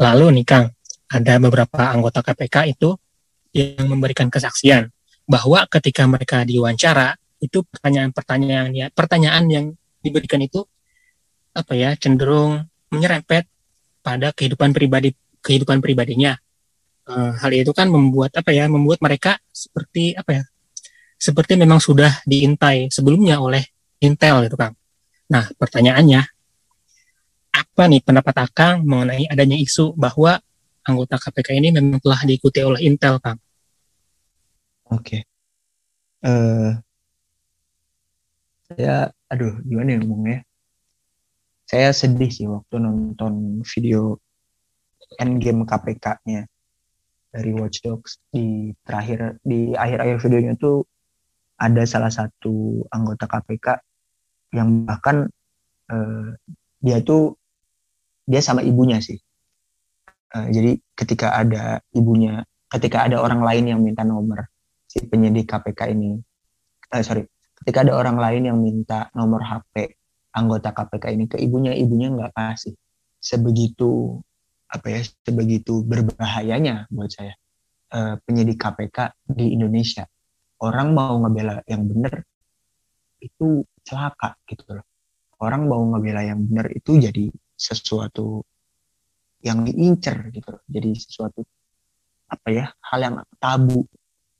lalu 0.01 0.41
nih 0.41 0.47
kang 0.47 0.67
ada 1.11 1.43
beberapa 1.43 1.91
anggota 1.91 2.23
KPK 2.23 2.57
itu 2.79 2.95
yang 3.51 3.91
memberikan 3.91 4.31
kesaksian 4.31 4.89
bahwa 5.27 5.67
ketika 5.67 6.07
mereka 6.07 6.47
diwawancara 6.47 7.19
itu 7.43 7.67
pertanyaan-pertanyaan 7.67 8.71
ya 8.75 8.87
pertanyaan 8.95 9.45
yang 9.51 9.67
diberikan 10.01 10.39
itu 10.41 10.65
apa 11.51 11.75
ya 11.75 11.99
cenderung 11.99 12.63
menyerempet 12.95 13.47
pada 14.01 14.31
kehidupan 14.31 14.71
pribadi 14.71 15.13
kehidupan 15.43 15.83
pribadinya 15.83 16.39
uh, 17.11 17.35
hal 17.43 17.51
itu 17.51 17.75
kan 17.75 17.91
membuat 17.91 18.37
apa 18.39 18.55
ya 18.55 18.71
membuat 18.71 19.03
mereka 19.03 19.41
seperti 19.51 20.15
apa 20.15 20.31
ya 20.31 20.43
seperti 21.21 21.61
memang 21.61 21.83
sudah 21.83 22.25
diintai 22.25 22.89
sebelumnya 22.89 23.45
oleh 23.45 23.61
Intel 24.01 24.49
gitu 24.49 24.57
Kang. 24.57 24.73
Nah 25.29 25.45
pertanyaannya 25.53 26.25
apa 27.51 27.83
nih 27.91 28.03
pendapat 28.03 28.35
Akang 28.41 28.87
mengenai 28.87 29.27
adanya 29.27 29.59
isu 29.59 29.95
bahwa 29.99 30.39
anggota 30.87 31.19
KPK 31.19 31.59
ini 31.59 31.69
memang 31.75 32.01
telah 32.01 32.21
diikuti 32.25 32.61
oleh 32.63 32.81
Intel 32.87 33.19
Kang? 33.21 33.39
Oke. 34.91 35.01
Okay. 35.01 35.21
Uh, 36.21 36.29
eh, 36.29 36.71
saya 38.71 38.95
aduh 39.33 39.57
gimana 39.65 39.97
ya 39.97 39.99
ngomongnya 40.05 40.39
saya 41.65 41.91
sedih 41.97 42.31
sih 42.31 42.47
waktu 42.51 42.77
nonton 42.77 43.65
video 43.65 44.21
endgame 45.17 45.65
KPK-nya 45.65 46.45
dari 47.31 47.51
Watch 47.55 47.83
Dogs 47.87 48.19
di 48.29 48.75
terakhir 48.83 49.39
di 49.47 49.73
akhir-akhir 49.73 50.17
videonya 50.23 50.55
tuh 50.59 50.83
ada 51.57 51.87
salah 51.87 52.11
satu 52.11 52.85
anggota 52.91 53.25
KPK 53.31 53.67
yang 54.55 54.85
bahkan 54.85 55.31
uh, 55.89 56.29
dia 56.83 56.99
tuh 57.07 57.40
dia 58.31 58.39
sama 58.39 58.63
ibunya 58.63 59.03
sih. 59.03 59.19
Uh, 60.31 60.47
jadi 60.55 60.79
ketika 60.95 61.35
ada 61.35 61.83
ibunya, 61.91 62.47
ketika 62.71 63.11
ada 63.11 63.19
orang 63.19 63.43
lain 63.43 63.65
yang 63.67 63.81
minta 63.83 64.07
nomor 64.07 64.47
si 64.87 65.03
penyidik 65.03 65.51
KPK 65.51 65.91
ini, 65.91 66.15
uh, 66.95 67.03
sorry, 67.03 67.27
ketika 67.59 67.83
ada 67.83 67.99
orang 67.99 68.15
lain 68.15 68.47
yang 68.47 68.59
minta 68.63 69.11
nomor 69.19 69.43
HP 69.43 69.99
anggota 70.31 70.71
KPK 70.71 71.05
ini 71.19 71.25
ke 71.27 71.37
ibunya, 71.43 71.75
ibunya 71.75 72.15
nggak 72.15 72.31
kasih. 72.31 72.79
Sebegitu 73.19 74.23
apa 74.71 74.87
ya 74.87 75.01
sebegitu 75.27 75.83
berbahayanya 75.83 76.87
buat 76.95 77.11
saya 77.11 77.35
uh, 77.91 78.15
penyidik 78.23 78.63
KPK 78.63 79.19
di 79.27 79.59
Indonesia 79.59 80.07
orang 80.63 80.95
mau 80.95 81.19
ngebela 81.27 81.59
yang 81.67 81.91
benar 81.91 82.23
itu 83.19 83.67
celaka 83.83 84.39
gitu 84.47 84.79
loh 84.79 84.87
orang 85.43 85.67
mau 85.67 85.83
ngebela 85.91 86.23
yang 86.23 86.39
benar 86.47 86.71
itu 86.71 87.03
jadi 87.03 87.27
sesuatu 87.61 88.41
yang 89.45 89.69
diincer 89.69 90.33
gitu 90.33 90.57
jadi 90.65 90.91
sesuatu 90.97 91.45
apa 92.33 92.49
ya 92.49 92.67
hal 92.81 93.01
yang 93.05 93.17
tabu 93.37 93.85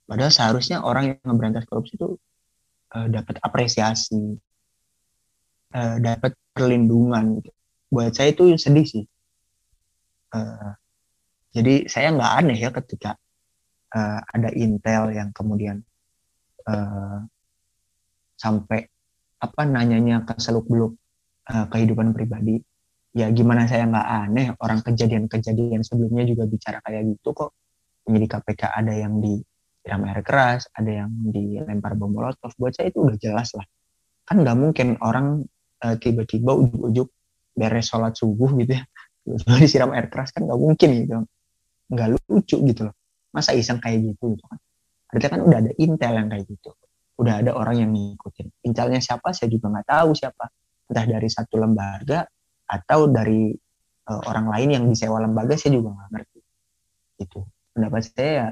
padahal 0.09 0.33
seharusnya 0.33 0.81
orang 0.81 1.17
yang 1.17 1.21
memberantas 1.29 1.69
korupsi 1.69 2.01
itu 2.01 2.17
uh, 2.97 3.07
dapat 3.13 3.37
apresiasi 3.45 4.41
uh, 5.77 5.97
dapat 6.01 6.33
perlindungan 6.57 7.45
gitu. 7.45 7.51
buat 7.93 8.17
saya 8.17 8.33
itu 8.33 8.57
sedih 8.57 8.87
sih 8.89 9.05
Uh, 10.31 10.73
jadi 11.51 11.91
saya 11.91 12.15
nggak 12.15 12.33
aneh 12.39 12.59
ya 12.63 12.71
ketika 12.71 13.19
uh, 13.91 14.19
ada 14.31 14.55
Intel 14.55 15.11
yang 15.11 15.35
kemudian 15.35 15.83
uh, 16.71 17.27
sampai 18.39 18.87
apa 19.43 19.63
nanyanya 19.67 20.23
ke 20.23 20.39
seluk 20.39 20.71
beluk 20.71 20.95
uh, 21.51 21.67
kehidupan 21.67 22.15
pribadi. 22.15 22.63
Ya 23.11 23.27
gimana 23.35 23.67
saya 23.67 23.91
nggak 23.91 24.07
aneh 24.07 24.47
orang 24.63 24.81
kejadian-kejadian 24.87 25.83
sebelumnya 25.83 26.25
juga 26.31 26.47
bicara 26.47 26.79
kayak 26.85 27.19
gitu 27.19 27.35
kok. 27.35 27.51
Menjadi 28.07 28.27
KPK 28.39 28.63
ada 28.71 28.93
yang 28.95 29.19
disiram 29.19 30.03
air 30.07 30.21
keras, 30.23 30.71
ada 30.73 31.05
yang 31.05 31.11
dilempar 31.31 31.99
bom 31.99 32.11
molotov. 32.15 32.55
Buat 32.55 32.79
saya 32.79 32.95
itu 32.95 33.03
udah 33.03 33.19
jelas 33.19 33.51
lah. 33.59 33.67
Kan 34.25 34.47
nggak 34.47 34.57
mungkin 34.57 34.95
orang 35.03 35.43
uh, 35.85 35.97
tiba-tiba 35.97 36.55
ujuk-ujuk 36.55 37.09
beres 37.57 37.91
sholat 37.91 38.15
subuh 38.15 38.53
gitu 38.63 38.79
ya 38.79 38.85
disiram 39.61 39.93
air 39.93 40.09
keras 40.09 40.33
kan 40.33 40.47
nggak 40.47 40.61
mungkin 40.61 40.89
gitu 41.05 41.13
nggak 41.91 42.09
lucu 42.17 42.57
gitu 42.65 42.81
loh 42.89 42.95
masa 43.35 43.55
iseng 43.55 43.83
kayak 43.83 44.01
gitu 44.01 44.35
gitu 44.35 44.45
kan 44.47 44.59
berarti 45.11 45.27
kan 45.27 45.41
udah 45.43 45.59
ada 45.59 45.71
intel 45.77 46.13
yang 46.15 46.29
kayak 46.31 46.45
gitu 46.47 46.71
udah 47.21 47.35
ada 47.43 47.51
orang 47.53 47.77
yang 47.85 47.91
ngikutin 47.93 48.49
intelnya 48.65 49.01
siapa 49.03 49.35
saya 49.35 49.51
juga 49.51 49.69
nggak 49.69 49.87
tahu 49.87 50.11
siapa 50.17 50.45
entah 50.91 51.05
dari 51.07 51.29
satu 51.29 51.55
lembaga 51.61 52.25
atau 52.71 53.11
dari 53.11 53.51
uh, 54.07 54.21
orang 54.31 54.47
lain 54.55 54.69
yang 54.79 54.85
disewa 54.87 55.19
lembaga 55.19 55.59
saya 55.59 55.75
juga 55.75 55.91
nggak 55.99 56.09
ngerti 56.15 56.41
itu 57.27 57.41
pendapat 57.75 58.01
saya 58.07 58.31
ya 58.31 58.49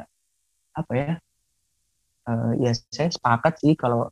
apa 0.74 0.92
ya 0.98 1.12
uh, 2.26 2.52
ya 2.58 2.72
saya 2.90 3.08
sepakat 3.14 3.62
sih 3.62 3.78
kalau 3.78 4.10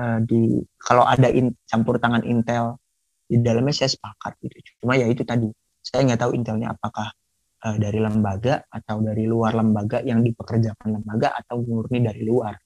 uh, 0.00 0.18
di 0.24 0.64
kalau 0.80 1.04
ada 1.04 1.28
in, 1.28 1.52
campur 1.68 2.00
tangan 2.00 2.24
intel 2.24 2.80
di 3.28 3.38
dalamnya 3.38 3.76
saya 3.76 3.92
sepakat 3.92 4.40
gitu 4.40 4.80
cuma 4.80 4.96
ya 4.96 5.06
itu 5.06 5.22
tadi 5.22 5.52
saya 5.84 6.08
nggak 6.08 6.20
tahu 6.24 6.32
intelnya 6.32 6.72
apakah 6.72 7.12
dari 7.60 8.00
lembaga 8.00 8.64
atau 8.72 9.04
dari 9.04 9.28
luar 9.28 9.52
lembaga 9.52 10.00
yang 10.00 10.24
dipekerjakan 10.24 10.96
lembaga 10.96 11.36
atau 11.36 11.60
murni 11.60 12.00
dari 12.00 12.24
luar. 12.24 12.56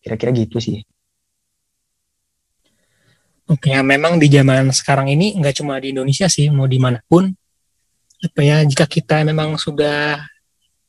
Kira-kira 0.00 0.32
gitu 0.32 0.56
sih. 0.56 0.80
Oke, 3.44 3.76
ya, 3.76 3.84
memang 3.84 4.16
di 4.16 4.32
zaman 4.32 4.72
sekarang 4.72 5.12
ini 5.12 5.36
nggak 5.36 5.60
cuma 5.60 5.76
di 5.76 5.92
Indonesia 5.92 6.24
sih, 6.32 6.48
mau 6.48 6.64
di 6.64 6.80
mana 6.80 6.96
pun, 7.04 7.28
apa 8.24 8.40
ya, 8.40 8.64
jika 8.64 8.88
kita 8.88 9.20
memang 9.20 9.60
sudah 9.60 10.16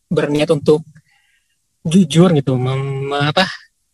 berniat 0.07 0.47
untuk 0.55 0.87
jujur 1.83 2.31
gitu, 2.31 2.55
mem, 2.55 3.11
apa, 3.11 3.43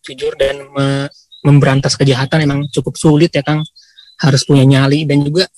jujur 0.06 0.38
dan 0.38 0.62
me, 0.70 1.10
memberantas 1.42 1.98
kejahatan 1.98 2.46
memang 2.46 2.60
cukup 2.70 2.94
sulit 3.02 3.34
ya 3.34 3.42
Kang, 3.42 3.66
harus 4.22 4.46
punya 4.46 4.62
nyali 4.62 5.10
dan 5.10 5.26
juga 5.26 5.50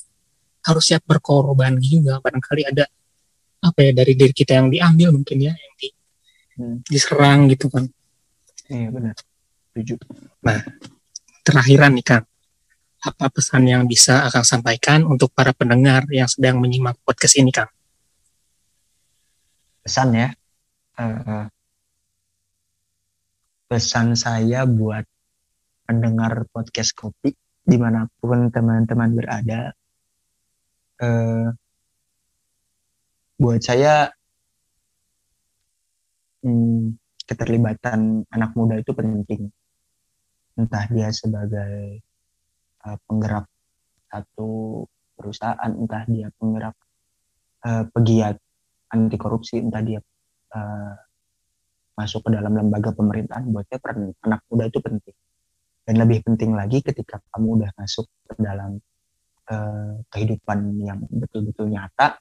harus 0.63 0.83
siap 0.87 1.03
berkorban 1.03 1.75
juga. 1.83 2.23
Barangkali 2.23 2.63
ada 2.63 2.87
apa 3.63 3.79
ya 3.79 3.91
dari 3.95 4.13
diri 4.19 4.35
kita 4.35 4.59
yang 4.59 4.67
diambil 4.67 5.15
mungkin 5.15 5.39
ya 5.39 5.55
yang 5.55 5.73
di, 5.79 5.87
hmm. 6.59 6.77
diserang 6.83 7.47
gitu 7.47 7.71
kan 7.71 7.87
iya 8.67 8.91
benar. 8.91 9.15
Setuju. 9.71 9.95
Nah 10.43 10.59
terakhiran 11.47 11.95
nih 11.95 12.03
kang 12.03 12.25
apa 13.03 13.27
pesan 13.27 13.67
yang 13.67 13.83
bisa 13.83 14.23
akan 14.31 14.43
sampaikan 14.47 15.03
untuk 15.03 15.35
para 15.35 15.51
pendengar 15.51 16.07
yang 16.07 16.31
sedang 16.31 16.63
menyimak 16.63 16.95
podcast 17.03 17.35
ini 17.35 17.51
kang? 17.51 17.67
Pesan 19.83 20.15
ya. 20.15 20.31
Uh, 20.95 21.51
pesan 23.67 24.15
saya 24.15 24.63
buat 24.63 25.03
pendengar 25.83 26.47
podcast 26.47 26.95
kopi 26.95 27.35
di 27.63 27.75
mana 27.75 28.07
pun 28.21 28.51
teman-teman 28.51 29.11
berada 29.15 29.71
eh, 31.01 31.47
buat 33.39 33.59
saya 33.59 34.13
hmm, 36.45 36.95
keterlibatan 37.25 38.29
anak 38.29 38.51
muda 38.53 38.77
itu 38.79 38.91
penting. 38.93 39.49
Entah 40.53 40.85
dia 40.93 41.09
sebagai 41.09 42.03
uh, 42.87 42.97
penggerak 43.07 43.47
satu 44.11 44.83
perusahaan 45.17 45.71
entah 45.73 46.03
dia 46.05 46.29
penggerak 46.37 46.75
uh, 47.65 47.83
pegiat 47.89 48.37
anti 48.93 49.17
korupsi 49.17 49.57
entah 49.63 49.81
dia 49.81 49.99
uh, 50.53 50.93
masuk 51.93 52.25
ke 52.25 52.29
dalam 52.33 52.53
lembaga 52.57 52.89
pemerintahan 52.93 53.45
buat 53.49 53.65
saya 53.69 53.79
peran 53.81 54.13
anak 54.25 54.41
muda 54.49 54.65
itu 54.69 54.79
penting. 54.81 55.17
Dan 55.83 55.99
lebih 55.99 56.23
penting 56.25 56.55
lagi 56.55 56.79
ketika 56.79 57.19
kamu 57.33 57.59
udah 57.59 57.71
masuk 57.75 58.07
ke 58.25 58.33
dalam 58.39 58.79
uh, 59.51 59.93
kehidupan 60.09 60.79
yang 60.81 60.99
betul-betul 61.11 61.69
nyata 61.69 62.17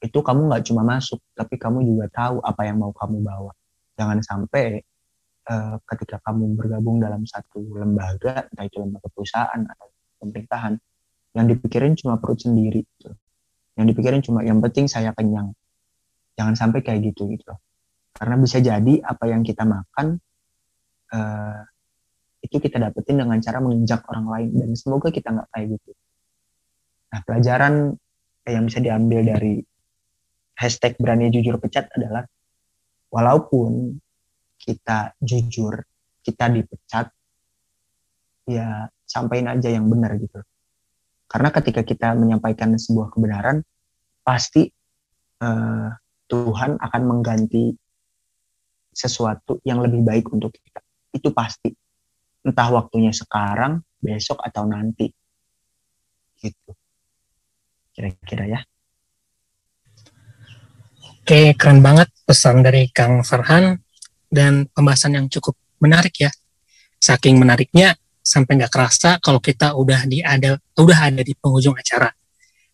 itu 0.00 0.16
kamu 0.20 0.48
nggak 0.48 0.64
cuma 0.64 0.82
masuk 0.84 1.20
tapi 1.36 1.60
kamu 1.60 1.84
juga 1.84 2.08
tahu 2.08 2.40
apa 2.40 2.62
yang 2.64 2.80
mau 2.80 2.92
kamu 2.92 3.20
bawa. 3.20 3.52
Jangan 3.98 4.18
sampai 4.24 4.80
uh, 5.50 5.76
ketika 5.84 6.22
kamu 6.24 6.56
bergabung 6.56 7.02
dalam 7.02 7.26
satu 7.26 7.60
lembaga 7.76 8.46
entah 8.48 8.64
itu 8.64 8.78
lembaga 8.80 9.08
perusahaan 9.10 9.60
atau 9.64 9.89
pemerintahan. 10.20 10.76
Yang 11.32 11.46
dipikirin 11.56 11.94
cuma 11.96 12.20
perut 12.20 12.42
sendiri 12.42 12.84
gitu. 12.84 13.10
yang 13.78 13.86
dipikirin 13.88 14.20
cuma 14.20 14.44
yang 14.44 14.60
penting 14.60 14.90
saya 14.90 15.16
kenyang. 15.16 15.56
Jangan 16.36 16.54
sampai 16.58 16.84
kayak 16.84 17.00
gitu 17.10 17.32
gitu. 17.32 17.54
Karena 18.12 18.36
bisa 18.36 18.60
jadi 18.60 19.00
apa 19.00 19.24
yang 19.30 19.40
kita 19.40 19.64
makan 19.64 20.20
uh, 21.16 21.60
itu 22.44 22.60
kita 22.60 22.76
dapetin 22.76 23.24
dengan 23.24 23.40
cara 23.40 23.62
menginjak 23.64 24.04
orang 24.10 24.26
lain. 24.28 24.50
Dan 24.52 24.70
semoga 24.76 25.08
kita 25.08 25.32
nggak 25.32 25.48
kayak 25.48 25.66
gitu. 25.80 25.90
Nah, 27.10 27.20
pelajaran 27.24 27.74
yang 28.44 28.64
bisa 28.66 28.78
diambil 28.82 29.20
dari 29.24 29.62
hashtag 30.60 30.98
berani 31.00 31.32
jujur 31.32 31.56
pecat 31.56 31.88
adalah 31.96 32.26
walaupun 33.08 33.96
kita 34.60 35.16
jujur, 35.24 35.80
kita 36.20 36.52
dipecat, 36.52 37.08
ya 38.44 38.86
sampaikan 39.10 39.58
aja 39.58 39.74
yang 39.74 39.90
benar 39.90 40.14
gitu. 40.22 40.38
Karena 41.26 41.50
ketika 41.50 41.82
kita 41.82 42.14
menyampaikan 42.14 42.78
sebuah 42.78 43.10
kebenaran 43.10 43.66
pasti 44.22 44.70
uh, 45.42 45.90
Tuhan 46.30 46.78
akan 46.78 47.02
mengganti 47.02 47.74
sesuatu 48.94 49.58
yang 49.66 49.82
lebih 49.82 50.06
baik 50.06 50.30
untuk 50.30 50.54
kita. 50.54 50.78
Itu 51.10 51.34
pasti. 51.34 51.74
Entah 52.40 52.70
waktunya 52.70 53.10
sekarang 53.10 53.82
besok 53.98 54.38
atau 54.46 54.62
nanti. 54.66 55.10
Gitu. 56.38 56.70
Kira-kira 57.90 58.46
ya. 58.46 58.60
Oke, 61.20 61.54
keren 61.58 61.82
banget 61.82 62.10
pesan 62.26 62.62
dari 62.62 62.90
Kang 62.94 63.26
Farhan. 63.26 63.78
Dan 64.30 64.70
pembahasan 64.70 65.18
yang 65.18 65.26
cukup 65.26 65.58
menarik 65.82 66.14
ya. 66.14 66.30
Saking 67.02 67.42
menariknya 67.42 67.98
sampai 68.20 68.60
nggak 68.60 68.72
kerasa 68.72 69.16
kalau 69.18 69.40
kita 69.40 69.74
udah 69.74 70.04
di 70.06 70.20
ada 70.20 70.60
udah 70.76 70.98
ada 71.10 71.20
di 71.24 71.32
penghujung 71.34 71.74
acara. 71.74 72.12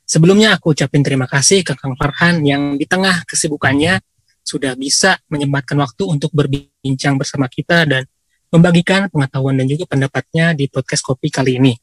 Sebelumnya 0.07 0.55
aku 0.55 0.70
ucapin 0.74 1.03
terima 1.03 1.26
kasih 1.26 1.66
ke 1.66 1.74
Kang 1.74 1.99
Farhan 1.99 2.42
yang 2.47 2.78
di 2.78 2.86
tengah 2.86 3.26
kesibukannya 3.26 3.99
sudah 4.47 4.78
bisa 4.78 5.18
menyempatkan 5.26 5.74
waktu 5.82 6.07
untuk 6.07 6.30
berbincang 6.30 7.18
bersama 7.18 7.51
kita 7.51 7.82
dan 7.82 8.07
membagikan 8.55 9.11
pengetahuan 9.11 9.59
dan 9.59 9.66
juga 9.66 9.90
pendapatnya 9.90 10.55
di 10.55 10.70
podcast 10.70 11.03
Kopi 11.03 11.28
kali 11.34 11.59
ini. 11.59 11.74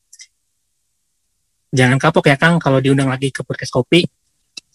Jangan 1.76 2.00
kapok 2.00 2.32
ya 2.32 2.40
Kang 2.40 2.64
kalau 2.64 2.80
diundang 2.80 3.12
lagi 3.12 3.36
ke 3.36 3.44
podcast 3.44 3.76
Kopi. 3.76 4.08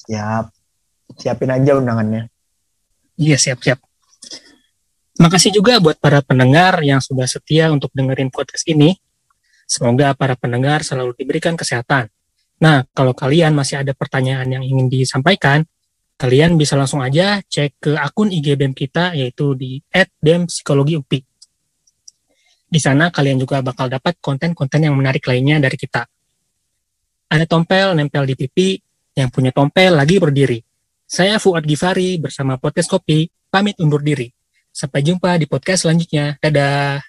Siap 0.05 0.59
siapin 1.17 1.49
aja 1.49 1.81
undangannya. 1.81 2.29
Iya 3.17 3.41
siap-siap. 3.41 3.88
Makasih 5.19 5.51
juga 5.51 5.83
buat 5.83 5.99
para 5.99 6.23
pendengar 6.23 6.79
yang 6.87 7.03
sudah 7.03 7.27
setia 7.27 7.75
untuk 7.75 7.91
dengerin 7.91 8.31
podcast 8.31 8.63
ini. 8.71 8.95
Semoga 9.67 10.15
para 10.15 10.39
pendengar 10.39 10.87
selalu 10.87 11.11
diberikan 11.19 11.59
kesehatan. 11.59 12.07
Nah, 12.63 12.87
kalau 12.95 13.19
kalian 13.19 13.51
masih 13.51 13.83
ada 13.83 13.99
pertanyaan 13.99 14.47
yang 14.47 14.63
ingin 14.63 14.87
disampaikan, 14.87 15.67
kalian 16.15 16.55
bisa 16.55 16.79
langsung 16.79 17.03
aja 17.03 17.43
cek 17.43 17.83
ke 17.83 17.93
akun 17.99 18.31
IG 18.31 18.55
BEM 18.55 18.79
kita, 18.79 19.19
yaitu 19.19 19.59
di 19.59 19.83
@bempsikologiupi. 20.23 21.19
Di 22.71 22.79
sana 22.79 23.11
kalian 23.11 23.43
juga 23.43 23.59
bakal 23.59 23.91
dapat 23.91 24.23
konten-konten 24.23 24.87
yang 24.87 24.95
menarik 24.95 25.27
lainnya 25.27 25.59
dari 25.59 25.75
kita. 25.75 26.07
Ada 27.27 27.43
tompel 27.43 27.99
nempel 27.99 28.23
di 28.23 28.39
pipi, 28.39 28.79
yang 29.19 29.35
punya 29.35 29.51
tompel 29.51 29.99
lagi 29.99 30.23
berdiri. 30.23 30.63
Saya 31.11 31.43
Fuad 31.43 31.67
Gifari 31.67 32.23
bersama 32.23 32.55
Podcast 32.55 32.87
Kopi, 32.87 33.27
pamit 33.51 33.75
undur 33.83 33.99
diri. 33.99 34.38
Sampai 34.79 35.03
jumpa 35.03 35.35
di 35.43 35.51
podcast 35.51 35.83
selanjutnya. 35.83 36.39
Dadah. 36.39 37.08